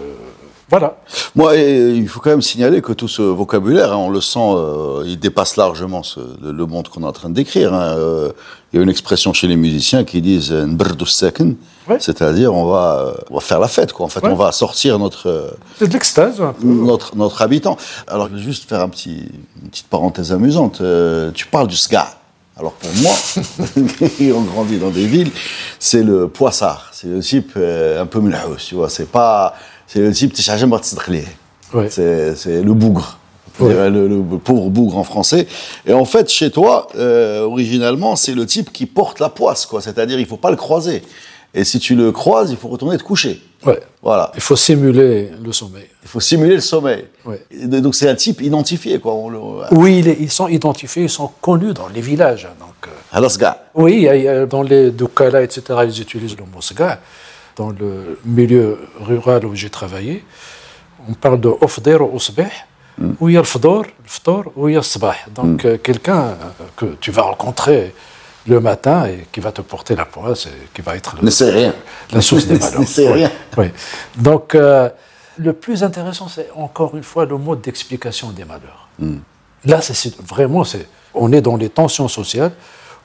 voilà. 0.69 0.97
Moi, 1.35 1.55
et, 1.55 1.91
il 1.95 2.07
faut 2.09 2.19
quand 2.19 2.29
même 2.29 2.41
signaler 2.41 2.81
que 2.81 2.91
tout 2.93 3.07
ce 3.07 3.21
vocabulaire, 3.21 3.93
hein, 3.93 3.97
on 3.97 4.09
le 4.09 4.19
sent, 4.21 4.39
euh, 4.41 5.03
il 5.05 5.17
dépasse 5.19 5.55
largement 5.55 6.03
ce- 6.03 6.19
le, 6.41 6.51
le 6.51 6.65
monde 6.65 6.89
qu'on 6.89 7.03
est 7.03 7.05
en 7.07 7.11
train 7.13 7.29
de 7.29 7.33
décrire. 7.35 7.73
hein. 7.73 7.95
Euh, 7.97 8.31
il 8.73 8.77
y 8.77 8.79
a 8.79 8.83
une 8.83 8.89
expression 8.89 9.31
chez 9.31 9.47
les 9.47 9.55
musiciens 9.55 10.03
qui 10.03 10.21
disent 10.21 10.51
euh, 10.51 10.65
"Nbrdu 10.65 11.05
second", 11.05 11.55
Ouais. 11.87 11.97
c'est-à-dire 12.01 12.53
on 12.53 12.65
va, 12.65 13.13
on 13.31 13.35
va 13.35 13.39
faire 13.39 13.59
la 13.61 13.69
fête. 13.69 13.93
Quoi. 13.93 14.05
En 14.05 14.09
fait, 14.09 14.21
Ouais. 14.21 14.29
on 14.31 14.35
va 14.35 14.51
sortir 14.51 14.99
notre, 14.99 15.55
C'est 15.79 15.87
de 15.87 15.93
l'extase. 15.93 16.41
notre, 16.61 17.15
notre 17.15 17.41
habitant. 17.41 17.77
Alors, 18.07 18.27
je 18.29 18.35
vais 18.35 18.41
juste 18.41 18.67
faire 18.67 18.81
un 18.81 18.89
petit, 18.89 19.29
une 19.63 19.69
petite 19.69 19.87
parenthèse 19.87 20.33
amusante. 20.33 20.81
Euh, 20.81 21.31
tu 21.33 21.45
parles 21.47 21.67
du 21.67 21.77
sga. 21.77 22.07
Alors 22.59 22.71
pour 22.73 22.89
moi, 23.03 23.11
qui 24.17 24.31
ont 24.31 24.41
grandi 24.41 24.79
dans 24.79 24.89
des 24.89 25.05
villes, 25.05 25.31
c'est 25.79 26.01
le 26.03 26.27
poissard. 26.27 26.89
C'est 26.91 27.07
le 27.07 27.19
type 27.19 27.55
un 27.55 28.05
peu 28.07 28.19
mlahous, 28.19 28.55
tu 28.67 28.73
vois. 28.75 28.89
C'est 28.89 29.07
pas, 29.09 29.53
c'est 29.87 29.99
le 29.99 30.11
type 30.11 30.33
ouais. 31.73 31.89
C'est 31.89 32.61
le 32.61 32.73
bougre. 32.73 33.17
Le, 33.59 33.89
le, 33.89 34.21
pauvre 34.37 34.69
bougre 34.69 34.97
en 34.97 35.03
français. 35.03 35.47
Et 35.87 35.93
en 35.93 36.05
fait, 36.05 36.29
chez 36.29 36.51
toi, 36.51 36.87
euh, 36.95 37.41
originalement, 37.41 38.15
c'est 38.15 38.35
le 38.35 38.45
type 38.45 38.71
qui 38.71 38.85
porte 38.85 39.19
la 39.19 39.29
poisse, 39.29 39.65
quoi. 39.65 39.81
C'est-à-dire, 39.81 40.19
il 40.19 40.27
faut 40.27 40.37
pas 40.37 40.51
le 40.51 40.57
croiser. 40.57 41.01
Et 41.55 41.63
si 41.63 41.79
tu 41.79 41.95
le 41.95 42.11
croises, 42.11 42.51
il 42.51 42.57
faut 42.57 42.67
retourner 42.67 42.97
te 42.97 43.03
coucher. 43.03 43.41
Ouais. 43.65 43.79
Voilà. 44.03 44.31
Il 44.35 44.41
faut 44.41 44.55
simuler 44.55 45.31
le 45.43 45.51
sommeil. 45.51 45.87
Il 46.03 46.07
faut 46.07 46.19
simuler 46.19 46.55
le 46.55 46.61
sommeil. 46.61 47.05
Donc 47.63 47.95
c'est 47.95 48.07
un 48.07 48.15
type 48.15 48.41
identifié, 48.41 48.99
quoi. 48.99 49.13
On 49.13 49.29
le... 49.29 49.39
Euh, 49.39 49.67
oui, 49.71 50.03
ils 50.19 50.29
sont 50.29 50.47
identifiés, 50.47 51.03
ils 51.03 51.09
sont 51.09 51.31
connus 51.41 51.73
dans 51.73 51.87
les 51.87 52.01
villages. 52.01 52.45
Hein, 52.45 52.53
donc. 52.59 52.87
Euh. 52.87 52.95
Alors 53.11 53.31
ce 53.31 53.39
gars. 53.39 53.63
Oui, 53.73 54.07
dans 54.49 54.61
les 54.61 54.91
Doukala, 54.91 55.41
etc. 55.41 55.63
Ils 55.85 55.99
utilisent 55.99 56.37
le 56.37 56.45
mosga. 56.53 56.99
Dans 57.57 57.69
le 57.71 58.19
milieu 58.23 58.77
rural 58.99 59.43
où 59.45 59.55
j'ai 59.55 59.69
travaillé, 59.71 60.23
on 61.09 61.13
parle 61.13 61.39
de 61.41 61.49
ofder 61.61 61.95
ou 61.95 62.15
usbeh, 62.15 62.45
où 63.19 63.29
il 63.29 63.33
y 63.33 63.37
a 63.37 63.41
le 63.41 63.45
fdor, 63.45 63.83
le 63.83 64.07
fdor, 64.07 64.43
où 64.55 64.67
il 64.69 64.73
y 64.73 64.75
a 64.75 64.79
le 64.79 64.83
sabah. 64.83 65.15
Donc, 65.33 65.65
euh, 65.65 65.77
quelqu'un 65.81 66.21
euh, 66.21 66.35
que 66.75 66.85
tu 67.01 67.09
vas 67.11 67.23
rencontrer 67.23 67.95
le 68.47 68.59
matin 68.59 69.07
et 69.07 69.25
qui 69.31 69.39
va 69.39 69.51
te 69.51 69.61
porter 69.61 69.95
la 69.95 70.05
poisse 70.05 70.45
et 70.45 70.67
qui 70.73 70.81
va 70.81 70.95
être 70.95 71.15
le- 71.17 71.23
ne 71.25 71.29
sait 71.31 71.49
rien. 71.51 71.73
la 72.11 72.21
source 72.21 72.45
des 72.45 72.59
malheurs. 72.59 72.79
Ne 72.79 72.85
sait 72.85 73.07
Ouais, 73.07 73.27
rien. 73.57 73.71
Donc, 74.17 74.53
euh, 74.53 74.89
le 75.37 75.53
plus 75.53 75.83
intéressant, 75.83 76.27
c'est 76.27 76.49
encore 76.55 76.95
une 76.95 77.03
fois 77.03 77.25
le 77.25 77.37
mode 77.37 77.61
d'explication 77.61 78.29
des 78.31 78.45
malheurs. 78.45 78.87
Là, 79.65 79.81
c'est- 79.81 79.95
c'est 79.95 80.15
vraiment, 80.21 80.63
c'est, 80.63 80.87
on 81.15 81.31
est 81.31 81.41
dans 81.41 81.57
les 81.57 81.69
tensions 81.69 82.07
sociales, 82.07 82.51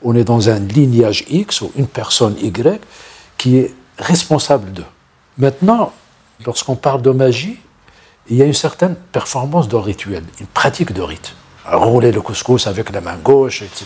on 0.03 0.15
est 0.15 0.23
dans 0.23 0.47
un 0.49 0.59
lignage 0.59 1.23
X 1.27 1.61
ou 1.61 1.71
une 1.75 1.87
personne 1.87 2.35
Y 2.39 2.79
qui 3.37 3.57
est 3.57 3.73
responsable 4.03 4.71
d'eux. 4.71 4.85
Maintenant, 5.37 5.91
lorsqu'on 6.45 6.75
parle 6.75 7.01
de 7.01 7.09
magie, 7.11 7.59
il 8.29 8.37
y 8.37 8.41
a 8.41 8.45
une 8.45 8.53
certaine 8.53 8.95
performance 8.95 9.67
de 9.67 9.75
rituel, 9.75 10.23
une 10.39 10.45
pratique 10.47 10.93
de 10.93 11.01
rite. 11.01 11.35
Rouler 11.65 12.11
le 12.11 12.21
couscous 12.21 12.67
avec 12.67 12.91
la 12.91 13.01
main 13.01 13.15
gauche, 13.15 13.61
etc. 13.61 13.85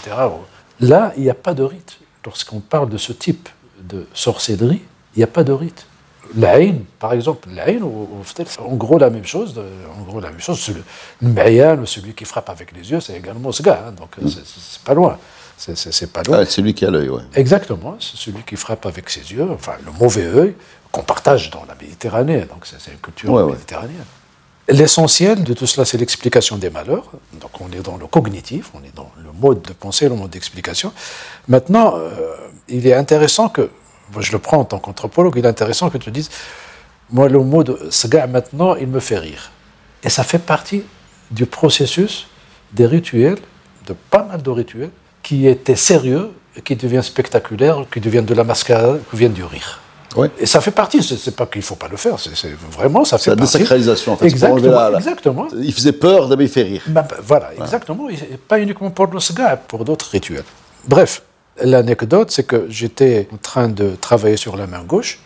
Là, 0.80 1.14
il 1.16 1.24
n'y 1.24 1.30
a 1.30 1.34
pas 1.36 1.54
de 1.54 1.64
rite. 1.64 2.00
Lorsqu'on 2.26 2.60
parle 2.60 2.90
de 2.90 2.98
ce 2.98 3.14
type 3.14 3.50
de 3.82 4.06
sorcellerie, 4.14 4.82
il 5.16 5.20
n'y 5.20 5.24
a 5.24 5.28
pas 5.28 5.44
de 5.44 5.54
rite. 5.54 5.86
L'Aïn, 6.36 6.80
par 7.00 7.14
exemple, 7.14 7.48
l'Aïn, 7.54 7.82
en 7.84 8.76
gros 8.76 8.98
la 8.98 9.10
même 9.10 9.26
chose. 9.26 9.54
de- 9.54 9.64
En 9.98 10.02
gros, 10.04 10.20
la 10.20 10.30
même 10.30 10.42
chose. 10.42 10.68
Le, 11.22 11.28
Mayan, 11.30 11.86
celui 11.86 12.14
qui 12.14 12.26
frappe 12.26 12.50
avec 12.50 12.74
les 12.74 12.92
yeux, 12.92 13.00
c'est 13.00 13.16
également 13.16 13.52
ce 13.54 13.64
gars. 13.64 13.86
hein, 13.88 13.92
donc, 13.94 14.10
euh, 14.22 14.28
c'est 14.28 14.82
pas 14.84 14.94
loin. 14.94 15.18
C'est- 15.58 16.12
pas 16.14 16.22
loin. 16.24 16.40
Ouais, 16.40 16.46
c'est 16.46 16.62
lui 16.62 16.74
qui 16.74 16.86
a 16.86 16.92
l'œil, 16.92 17.10
ouais. 17.10 17.24
Exactement, 17.34 17.98
c'est 18.00 18.16
celui 18.16 18.44
qui 18.44 18.56
frappe 18.56 18.86
avec 18.86 19.10
ses 19.10 19.22
yeux, 19.34 19.48
enfin 19.52 19.74
le 19.86 19.92
mauvais 19.92 20.26
œil 20.26 20.56
qu'on 20.92 21.02
partage 21.02 21.50
dans 21.50 21.66
la 21.68 21.74
Méditerranée, 21.76 22.42
donc 22.42 22.66
c'est 22.66 22.92
une 22.92 23.00
culture 23.00 23.32
Ouais, 23.32 23.42
ouais. 23.44 23.52
méditerranéenne. 23.54 24.06
L'essentiel 24.70 25.44
de 25.44 25.54
tout 25.54 25.66
cela, 25.66 25.86
c'est 25.86 25.98
l'explication 25.98 26.58
des 26.58 26.70
malheurs. 26.70 27.10
Donc 27.40 27.62
on 27.62 27.72
est 27.72 27.80
dans 27.82 27.96
le 27.98 28.06
cognitif, 28.06 28.70
on 28.74 28.84
est 28.84 28.94
dans 28.96 29.10
le 29.18 29.32
mode 29.32 29.62
de 29.62 29.72
pensée, 29.74 30.10
le 30.10 30.16
mode 30.16 30.30
d'explication. 30.30 30.92
Maintenant, 31.48 31.94
euh, 31.98 32.36
il 32.68 32.86
est 32.86 32.94
intéressant 32.94 33.48
que, 33.48 33.70
moi 34.12 34.22
je 34.22 34.32
le 34.34 34.40
prends 34.40 34.58
en 34.60 34.66
tant 34.66 34.80
qu'anthropologue, 34.80 35.34
il 35.38 35.46
est 35.46 35.48
intéressant 35.48 35.90
que 35.90 35.98
tu 35.98 36.12
dises, 36.12 36.30
moi 37.10 37.30
le 37.30 37.40
mot 37.40 37.64
de 37.64 37.88
ce 37.90 38.08
gars 38.08 38.28
maintenant, 38.28 38.76
il 38.76 38.88
me 38.88 39.00
fait 39.00 39.18
rire. 39.18 39.52
Et 40.04 40.10
ça 40.10 40.24
fait 40.24 40.40
partie 40.40 40.84
du 41.32 41.46
processus 41.46 42.28
des 42.74 42.86
rituels, 42.86 43.40
de 43.88 43.94
pas 44.12 44.24
mal 44.24 44.42
de 44.44 44.50
rituels, 44.50 44.92
qui 45.28 45.46
étaient 45.48 45.76
sérieux, 45.76 46.30
qui 46.64 46.76
deviennent 46.76 47.02
spectaculaires, 47.04 47.80
qui 47.94 48.00
deviennent 48.00 48.26
de 48.26 48.34
la 48.34 48.44
mascarade, 48.46 49.02
qui 49.10 49.16
viennent 49.18 49.34
du 49.34 49.44
rire. 49.44 49.82
Ouais. 50.16 50.32
Et 50.40 50.46
ça 50.46 50.62
fait 50.62 50.72
partie, 50.72 51.04
c'est 51.04 51.18
c'est 51.18 51.36
pas 51.36 51.46
qu'il 51.46 51.62
faut 51.62 51.76
pas 51.76 51.90
le 51.90 51.98
faire, 51.98 52.18
c'est 52.18 52.36
c'est 52.42 52.54
vraiment, 52.78 53.04
ça 53.04 53.18
C'est 53.18 53.26
fait 53.26 53.32
la 53.32 53.36
partie. 53.36 53.58
désacralisation, 53.58 54.14
en 54.14 54.18
fait. 54.18 54.26
c'est 54.30 54.36
Exactement, 54.36 54.72
la- 54.72 54.90
la- 54.92 54.98
exactement. 54.98 55.48
Il 55.70 55.74
faisait 55.74 55.92
peur, 55.92 56.28
d'abord 56.30 56.44
il 56.44 56.50
fait 56.58 56.64
rire. 56.64 56.82
Ben, 56.88 57.06
ben, 57.10 57.18
voilà, 57.32 57.48
exactement. 57.62 58.10
Et 58.10 58.38
pas 58.52 58.60
uniquement 58.60 58.90
pour 58.90 59.08
le 59.08 59.20
sga, 59.20 59.58
pour 59.58 59.84
d'autres 59.86 60.10
rituels. 60.10 60.46
Bref, 60.88 61.22
l'anecdote, 61.62 62.32
c'est 62.32 62.46
que 62.52 62.60
j'étais 62.70 63.28
en 63.34 63.38
train 63.50 63.68
de 63.68 63.88
travailler 64.08 64.38
sur 64.38 64.56
la 64.62 64.66
main 64.66 64.84
gauche, 64.94 65.20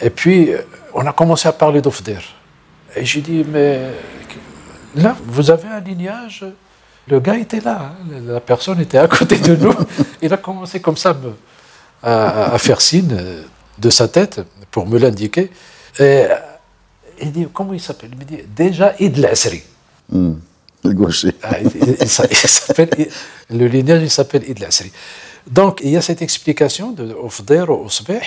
et 0.00 0.10
puis 0.10 0.38
euh, 0.54 0.62
on 0.94 1.06
a 1.06 1.12
commencé 1.12 1.46
à 1.46 1.52
parler 1.52 1.80
d'Ofder. 1.82 2.18
Et 2.96 3.04
j'ai 3.04 3.20
dit, 3.20 3.44
mais 3.54 3.80
là, 5.04 5.14
vous 5.26 5.50
avez 5.50 5.68
un 5.68 5.80
lignage 5.80 6.44
Le 7.08 7.20
gars 7.20 7.36
était 7.38 7.60
là, 7.60 7.92
hein, 7.94 8.20
la 8.26 8.40
personne 8.40 8.80
était 8.80 8.98
à 8.98 9.08
côté 9.08 9.38
de 9.38 9.56
nous. 9.56 9.74
Il 10.20 10.32
a 10.32 10.36
commencé 10.36 10.80
comme 10.80 10.96
ça 10.96 11.14
me- 11.14 11.34
à, 12.02 12.52
à 12.54 12.58
faire 12.58 12.80
signe 12.80 13.12
euh, 13.18 13.42
de 13.78 13.90
sa 13.90 14.08
tête 14.08 14.40
pour 14.70 14.86
me 14.86 14.98
l'indiquer. 14.98 15.50
Et 15.98 16.02
euh, 16.02 16.34
il 17.20 17.32
dit, 17.32 17.46
comment 17.52 17.72
il 17.72 17.80
s'appelle? 17.80 18.10
Il 18.12 18.18
me 18.18 18.24
dit, 18.24 18.42
déjà 18.54 18.94
Id 18.98 19.16
Lasri. 19.18 19.62
Hmm. 20.10 20.34
Le 20.84 20.92
gaucher. 20.92 21.32
Ah, 21.42 21.56
il- 21.60 21.68
le 23.58 23.66
lignage, 23.66 24.02
il 24.02 24.10
s'appelle 24.10 24.44
Id 24.48 24.58
Lasri. 24.60 24.92
Donc, 25.50 25.80
il 25.82 25.90
y 25.90 25.96
a 25.96 26.02
cette 26.02 26.22
explication 26.22 26.92
de 26.92 27.14
Ofder 27.14 27.64
ou 27.68 27.86
Osbeh. 27.86 28.20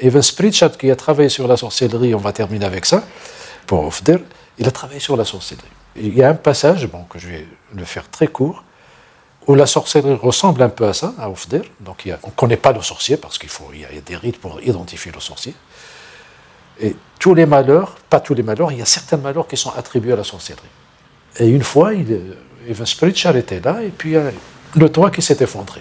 Evan 0.00 0.22
Spritchat, 0.22 0.70
qui 0.70 0.90
a 0.90 0.96
travaillé 0.96 1.28
sur 1.28 1.46
la 1.46 1.56
sorcellerie, 1.56 2.14
on 2.14 2.18
va 2.18 2.32
terminer 2.32 2.64
avec 2.66 2.84
ça, 2.86 3.04
pour 3.66 3.84
Ofder, 3.84 4.18
il 4.58 4.66
a 4.66 4.70
travaillé 4.70 5.00
sur 5.00 5.16
la 5.16 5.24
sorcellerie. 5.24 5.66
Il 6.00 6.14
y 6.16 6.22
a 6.22 6.30
un 6.30 6.34
passage, 6.34 6.86
bon, 6.86 7.04
que 7.04 7.18
je 7.18 7.28
vais 7.28 7.46
le 7.74 7.84
faire 7.84 8.08
très 8.10 8.26
court, 8.28 8.62
où 9.46 9.54
la 9.54 9.66
sorcellerie 9.66 10.14
ressemble 10.14 10.62
un 10.62 10.68
peu 10.68 10.86
à 10.86 10.92
ça, 10.92 11.14
à 11.18 11.30
Ofder. 11.30 11.62
Donc, 11.80 12.04
il 12.04 12.08
y 12.08 12.12
a- 12.12 12.18
on 12.22 12.28
ne 12.28 12.32
connaît 12.32 12.56
pas 12.56 12.72
le 12.72 12.82
sorcier, 12.82 13.16
parce 13.16 13.38
qu'il 13.38 13.48
faut, 13.48 13.70
il 13.72 13.80
y 13.80 13.84
a 13.84 13.88
il 13.90 13.94
y 13.96 13.98
a 13.98 14.02
des 14.02 14.16
rites 14.16 14.40
pour 14.40 14.60
identifier 14.62 15.10
le 15.12 15.20
sorcier. 15.20 15.54
Et 16.80 16.94
tous 17.18 17.34
les 17.34 17.46
malheurs, 17.46 17.96
pas 18.10 18.20
tous 18.20 18.34
les 18.34 18.42
malheurs, 18.42 18.70
il 18.72 18.78
y 18.78 18.82
a 18.82 18.86
certains 18.86 19.16
malheurs 19.16 19.48
qui 19.48 19.56
sont 19.56 19.72
attribués 19.76 20.12
à 20.12 20.16
la 20.16 20.24
sorcellerie. 20.24 20.62
Et 21.38 21.48
une 21.48 21.62
fois, 21.62 21.94
il, 21.94 22.12
euh, 22.12 22.34
Evan 22.68 22.86
Spritchard 22.86 23.36
était 23.36 23.60
là, 23.60 23.82
et 23.82 23.88
puis 23.88 24.10
il 24.10 24.14
y 24.14 24.16
a 24.16 24.30
le 24.76 24.88
toit 24.90 25.10
qui 25.10 25.22
s'est 25.22 25.38
effondré. 25.40 25.80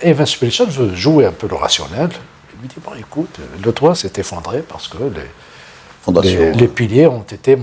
Evan 0.00 0.26
Spritchard 0.26 0.68
veut 0.68 0.94
jouer 0.94 1.26
un 1.26 1.32
peu 1.32 1.46
le 1.48 1.54
rationnel. 1.54 2.08
Il 2.54 2.60
lui 2.62 2.68
dit, 2.68 2.76
bon 2.82 2.94
écoute, 2.98 3.38
le 3.62 3.72
toit 3.72 3.94
s'est 3.94 4.12
effondré 4.16 4.62
parce 4.62 4.88
que 4.88 4.96
les, 4.98 5.28
les 6.54 6.68
piliers 6.68 7.06
ont 7.06 7.22
été 7.22 7.56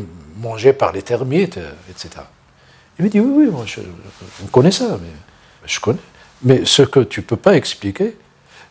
mangés 0.44 0.74
par 0.74 0.92
les 0.92 1.02
termites, 1.02 1.58
euh, 1.58 1.72
etc. 1.90 2.26
Il 3.00 3.06
me 3.06 3.10
dit, 3.10 3.20
oui, 3.20 3.46
oui, 3.46 3.52
moi, 3.52 3.64
je, 3.66 3.80
on 4.44 4.48
connaît 4.48 4.72
ça, 4.72 4.98
mais 5.02 5.10
je 5.66 5.80
connais. 5.80 6.00
Mais 6.44 6.66
ce 6.66 6.84
que 6.84 7.00
tu 7.00 7.22
ne 7.22 7.26
peux 7.26 7.38
pas 7.38 7.56
expliquer, 7.56 8.16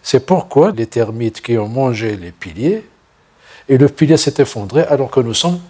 c'est 0.03 0.25
pourquoi 0.25 0.71
les 0.73 0.87
termites 0.87 1.41
qui 1.41 1.59
ont 1.59 1.69
mangé 1.69 2.17
les 2.17 2.31
piliers, 2.31 2.87
et 3.69 3.79
le 3.79 3.89
pilier 3.89 4.17
s'est 4.17 4.35
effondré 4.39 4.83
alors 4.83 5.11
que 5.11 5.21
nous 5.21 5.35
sommes 5.35 5.61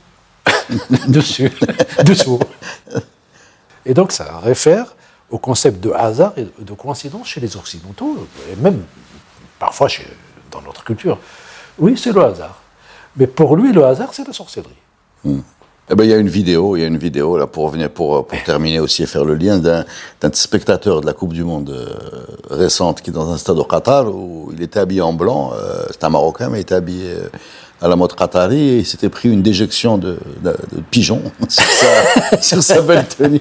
dessus, 1.09 1.53
dessous. 2.05 2.41
Et 3.87 3.95
donc 3.95 4.13
ça 4.13 4.39
réfère 4.39 4.95
au 5.31 5.39
concept 5.39 5.81
de 5.81 5.91
hasard 5.91 6.33
et 6.37 6.47
de 6.59 6.73
coïncidence 6.75 7.29
chez 7.29 7.41
les 7.41 7.57
Occidentaux, 7.57 8.27
et 8.51 8.57
même 8.57 8.85
parfois 9.59 9.89
chez, 9.89 10.07
dans 10.51 10.63
notre 10.63 10.85
culture. 10.85 11.19
Oui, 11.79 11.97
c'est 11.97 12.13
le 12.13 12.23
hasard. 12.25 12.61
Mais 13.17 13.27
pour 13.27 13.57
lui, 13.57 13.73
le 13.73 13.85
hasard, 13.85 14.13
c'est 14.13 14.27
la 14.27 14.33
sorcellerie. 14.33 14.77
Eh 15.93 15.95
ben, 15.95 16.05
il 16.05 16.11
y 16.11 16.15
a 16.15 16.17
une 16.17 16.31
vidéo, 16.31 16.75
il 16.75 16.81
y 16.81 16.85
a 16.85 16.87
une 16.87 16.97
vidéo 16.97 17.37
là 17.37 17.47
pour 17.47 17.65
revenir 17.65 17.91
pour 17.91 18.27
pour 18.27 18.43
terminer 18.45 18.81
aussi 18.81 19.03
et 19.03 19.07
faire 19.07 19.27
le 19.27 19.35
lien 19.35 19.59
d'un 19.59 19.85
d'un 20.23 20.33
spectateur 20.33 21.03
de 21.03 21.07
la 21.07 21.13
Coupe 21.13 21.35
du 21.35 21.45
Monde 21.45 21.69
euh, 21.69 21.85
récente 22.49 23.03
qui 23.03 23.11
est 23.11 23.13
dans 23.13 23.31
un 23.31 23.37
stade 23.37 23.59
au 23.59 23.65
Qatar 23.65 24.09
où 24.09 24.51
il 24.55 24.63
était 24.63 24.81
habillé 24.81 25.03
en 25.03 25.13
blanc. 25.13 25.53
euh, 25.53 25.85
c'est 25.91 26.03
un 26.05 26.09
Marocain 26.09 26.49
mais 26.49 26.61
il 26.61 26.63
était 26.63 26.77
habillé 26.77 27.11
euh, 27.11 27.29
à 27.83 27.89
la 27.89 27.97
mode 27.97 28.15
qatari 28.15 28.61
et 28.61 28.79
il 28.79 28.87
s'était 28.87 29.09
pris 29.09 29.29
une 29.29 29.43
déjection 29.43 29.99
de, 29.99 30.17
de, 30.43 30.55
pigeon 30.91 31.21
sur 32.41 32.63
sa, 32.63 32.81
belle 32.81 33.07
tenue. 33.07 33.41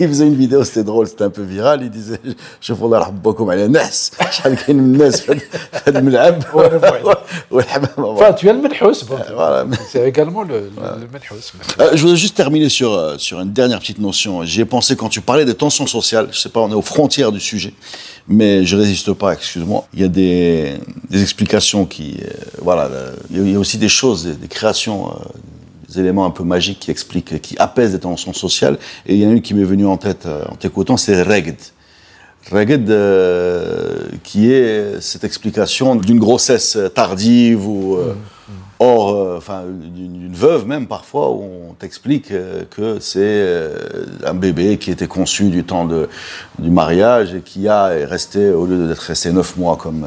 Il 0.00 0.08
faisait 0.08 0.26
une 0.26 0.34
vidéo, 0.34 0.64
c'était 0.64 0.84
drôle, 0.84 1.06
c'était 1.06 1.24
un 1.24 1.30
peu 1.30 1.42
viral. 1.42 1.82
Il 1.82 1.90
disait 1.90 2.20
Je 2.60 2.72
vous 2.72 2.90
la 2.90 3.00
rabbakoum 3.00 3.50
ala 3.50 3.68
nas, 3.68 4.10
chalkin 4.30 4.74
nas, 4.74 5.20
fad. 5.20 5.38
Enfin, 7.98 8.32
tu 8.32 8.48
as 8.48 8.52
le 8.52 8.60
melhous. 8.60 9.04
Euh, 9.38 9.64
C'est 9.90 10.08
également 10.08 10.42
le, 10.42 10.70
euh, 10.82 11.90
je 11.94 12.02
voudrais 12.02 12.16
juste 12.16 12.36
terminer 12.36 12.68
sur, 12.68 12.92
euh, 12.92 13.16
sur 13.18 13.40
une 13.40 13.52
dernière 13.52 13.80
petite 13.80 13.98
notion. 13.98 14.44
J'y 14.44 14.62
ai 14.62 14.64
pensé 14.64 14.96
quand 14.96 15.08
tu 15.08 15.20
parlais 15.20 15.44
des 15.44 15.54
tensions 15.54 15.86
sociales. 15.86 16.28
Je 16.30 16.36
ne 16.36 16.40
sais 16.40 16.48
pas, 16.48 16.60
on 16.60 16.70
est 16.70 16.74
aux 16.74 16.82
frontières 16.82 17.32
du 17.32 17.40
sujet, 17.40 17.74
mais 18.28 18.64
je 18.64 18.76
ne 18.76 18.82
résiste 18.82 19.12
pas, 19.12 19.32
excuse-moi. 19.32 19.86
Il 19.92 20.00
y 20.00 20.04
a 20.04 20.08
des, 20.08 20.74
des 21.10 21.22
explications 21.22 21.84
qui. 21.84 22.20
Voilà, 22.62 22.88
aussi 23.58 23.78
des 23.78 23.88
choses, 23.88 24.26
des, 24.26 24.48
créations, 24.48 25.08
euh, 25.08 25.12
des 25.88 26.00
éléments 26.00 26.26
un 26.26 26.30
peu 26.30 26.44
magiques 26.44 26.80
qui 26.80 26.90
expliquent, 26.90 27.40
qui 27.40 27.56
apaisent 27.58 27.92
des 27.92 28.00
tensions 28.00 28.32
sociales. 28.32 28.78
Et 29.06 29.14
il 29.14 29.20
y 29.20 29.26
en 29.26 29.30
a 29.30 29.32
une 29.32 29.42
qui 29.42 29.54
m'est 29.54 29.64
venue 29.64 29.86
en 29.86 29.96
tête 29.96 30.26
euh, 30.26 30.44
en 30.48 30.54
t'écoutant, 30.54 30.96
c'est 30.96 31.22
Regd. 31.22 31.56
Regd, 32.50 32.90
euh, 32.90 34.06
qui 34.22 34.50
est 34.50 35.00
cette 35.00 35.24
explication 35.24 35.96
d'une 35.96 36.18
grossesse 36.18 36.78
tardive 36.94 37.66
ou 37.66 37.96
euh, 37.96 38.14
hors, 38.78 39.14
euh, 39.14 39.36
enfin, 39.36 39.64
d'une 39.66 40.18
d'une 40.28 40.34
veuve 40.34 40.66
même 40.66 40.86
parfois, 40.86 41.30
où 41.30 41.42
on 41.70 41.72
t'explique 41.72 42.30
euh, 42.30 42.64
que 42.70 43.00
c'est 43.00 43.20
euh, 43.22 44.06
un 44.24 44.34
bébé 44.34 44.78
qui 44.78 44.90
était 44.90 45.06
conçu 45.06 45.44
du 45.44 45.64
temps 45.64 45.84
de, 45.84 46.08
du 46.58 46.70
mariage 46.70 47.34
et 47.34 47.40
qui 47.40 47.68
a 47.68 47.94
est 47.94 48.04
resté, 48.04 48.50
au 48.50 48.66
lieu 48.66 48.86
d'être 48.86 48.98
resté 49.00 49.32
9 49.32 49.56
mois 49.56 49.76
comme 49.76 50.06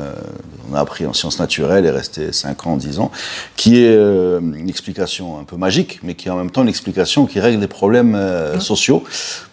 on 0.72 0.76
a 0.76 0.80
appris 0.80 1.06
en 1.06 1.14
sciences 1.14 1.40
naturelles, 1.40 1.86
est 1.86 1.92
resté 1.92 2.32
5 2.32 2.68
ans, 2.68 2.78
10 2.78 3.00
ans, 3.00 3.12
qui 3.56 3.84
est 3.84 3.96
une 3.96 4.70
explication 4.70 5.40
un 5.40 5.44
peu 5.44 5.58
magique, 5.58 6.00
mais 6.04 6.14
qui 6.16 6.28
est 6.28 6.32
en 6.32 6.38
même 6.38 6.52
temps 6.52 6.62
une 6.62 6.70
explication 6.70 7.26
qui 7.26 7.40
règle 7.40 7.60
des 7.60 7.68
problèmes 7.68 8.16
euh, 8.16 8.60
sociaux 8.60 9.04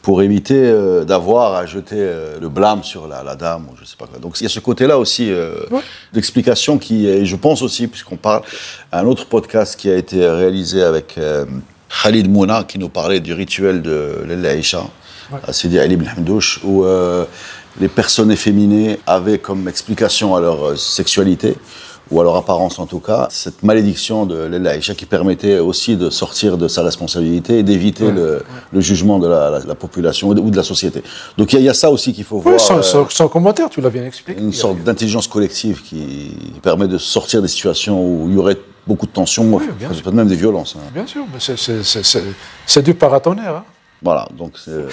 pour 0.02 0.22
éviter 0.22 0.72
d'avoir 1.06 1.54
à 1.54 1.66
jeter 1.66 2.10
le 2.40 2.48
blâme 2.48 2.82
sur 2.82 3.06
la, 3.06 3.22
la 3.22 3.34
dame 3.36 3.66
ou 3.70 3.76
je 3.78 3.84
sais 3.84 3.96
pas 3.96 4.06
quoi. 4.06 4.18
Donc 4.18 4.40
il 4.40 4.44
y 4.44 4.46
a 4.46 4.48
ce 4.48 4.60
côté-là 4.60 4.98
aussi 4.98 5.30
d'explication 6.14 6.78
qui, 6.78 7.06
et 7.06 7.26
je 7.26 7.36
pense 7.36 7.60
aussi, 7.60 7.88
puisqu'on 7.88 8.16
parle 8.16 8.42
un 8.92 9.06
autre 9.06 9.26
podcast 9.26 9.78
qui 9.78 9.90
a 9.90 9.96
été 9.96 10.28
réalisé 10.28 10.82
avec 10.82 11.16
euh, 11.18 11.44
Khalid 12.02 12.30
Mouna, 12.30 12.64
qui 12.64 12.78
nous 12.78 12.88
parlait 12.88 13.20
du 13.20 13.32
rituel 13.32 13.82
de 13.82 14.24
Lella 14.26 14.50
Aïcha, 14.50 14.84
à 15.46 15.52
Sidi 15.52 15.78
Ali 15.78 15.94
ibn 15.94 16.06
Hamdouche, 16.16 16.60
où 16.64 16.84
euh, 16.84 17.24
les 17.80 17.88
personnes 17.88 18.30
efféminées 18.30 18.98
avaient 19.06 19.38
comme 19.38 19.68
explication 19.68 20.34
à 20.34 20.40
leur 20.40 20.70
euh, 20.70 20.76
sexualité, 20.76 21.56
ou 22.10 22.20
à 22.20 22.24
leur 22.24 22.36
apparence 22.36 22.78
en 22.78 22.86
tout 22.86 23.00
cas, 23.00 23.28
cette 23.30 23.62
malédiction 23.62 24.26
de 24.26 24.36
Lella 24.44 24.70
Aïcha 24.70 24.94
qui 24.94 25.06
permettait 25.06 25.58
aussi 25.58 25.96
de 25.96 26.10
sortir 26.10 26.56
de 26.58 26.66
sa 26.68 26.82
responsabilité 26.82 27.58
et 27.58 27.62
d'éviter 27.62 28.10
le, 28.10 28.42
le 28.72 28.80
jugement 28.80 29.18
de 29.18 29.26
la, 29.28 29.50
la- 29.50 29.58
la 29.60 29.74
population 29.74 30.28
ou 30.28 30.34
de, 30.34 30.56
la 30.56 30.62
société. 30.62 31.02
Donc 31.36 31.52
il 31.52 31.56
y, 31.56 31.58
a- 31.58 31.60
il 31.60 31.66
y 31.66 31.68
a 31.68 31.74
ça 31.74 31.90
aussi 31.90 32.12
qu'il 32.12 32.24
faut 32.24 32.36
Oui, 32.36 32.42
voir. 32.44 32.60
sans, 32.60 32.78
euh, 32.78 32.82
sans- 32.82 33.08
sans 33.10 33.28
commentaire, 33.28 33.68
tu 33.70 33.80
l'as 33.80 33.90
bien 33.90 34.04
expliqué. 34.04 34.40
une 34.40 34.52
sorte 34.52 34.82
d'intelligence 34.82 35.26
collective 35.28 35.82
qui 35.82 36.30
permet 36.62 36.88
de 36.88 36.98
sortir 36.98 37.42
des 37.42 37.48
situations 37.48 38.02
où 38.02 38.26
il 38.28 38.34
y 38.34 38.38
aurait 38.38 38.56
beaucoup 38.86 39.06
de 39.06 39.12
tensions, 39.12 39.44
Oui, 39.52 39.64
même 40.12 40.28
des 40.28 40.36
violences. 40.36 40.76
hein. 40.78 40.90
Bien 40.94 41.06
sûr, 41.06 41.24
c'est 42.66 42.82
du 42.82 42.94
paratonnerre. 42.94 43.56
Hein. 43.56 43.64
Voilà, 44.02 44.28
donc 44.36 44.52
euh, 44.68 44.88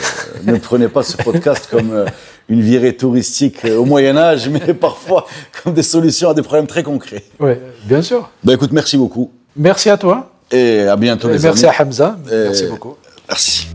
ne 0.45 0.57
prenez 0.57 0.87
pas 0.87 1.03
ce 1.03 1.15
podcast 1.17 1.67
comme 1.69 1.91
euh, 1.93 2.05
une 2.49 2.61
virée 2.61 2.95
touristique 2.97 3.63
euh, 3.65 3.77
au 3.77 3.85
Moyen 3.85 4.17
Âge, 4.17 4.49
mais 4.49 4.73
parfois 4.73 5.27
comme 5.63 5.73
des 5.73 5.83
solutions 5.83 6.29
à 6.31 6.33
des 6.33 6.41
problèmes 6.41 6.65
très 6.67 6.81
concrets. 6.83 7.23
Oui, 7.39 7.53
bien 7.83 8.01
sûr. 8.01 8.29
Ben 8.43 8.53
écoute, 8.53 8.71
merci 8.71 8.97
beaucoup 8.97 9.31
Merci 9.55 9.89
à 9.91 9.97
toi. 9.97 10.31
et 10.51 10.81
à 10.81 10.95
bientôt 10.95 11.29
Et 11.29 11.33
les 11.33 11.39
merci 11.39 11.65
amis. 11.65 11.75
à 11.77 11.83
Hamza. 11.83 12.17
Et- 12.31 12.35
Merci 12.45 12.65
beaucoup. 12.65 12.95
Merci. 13.29 13.74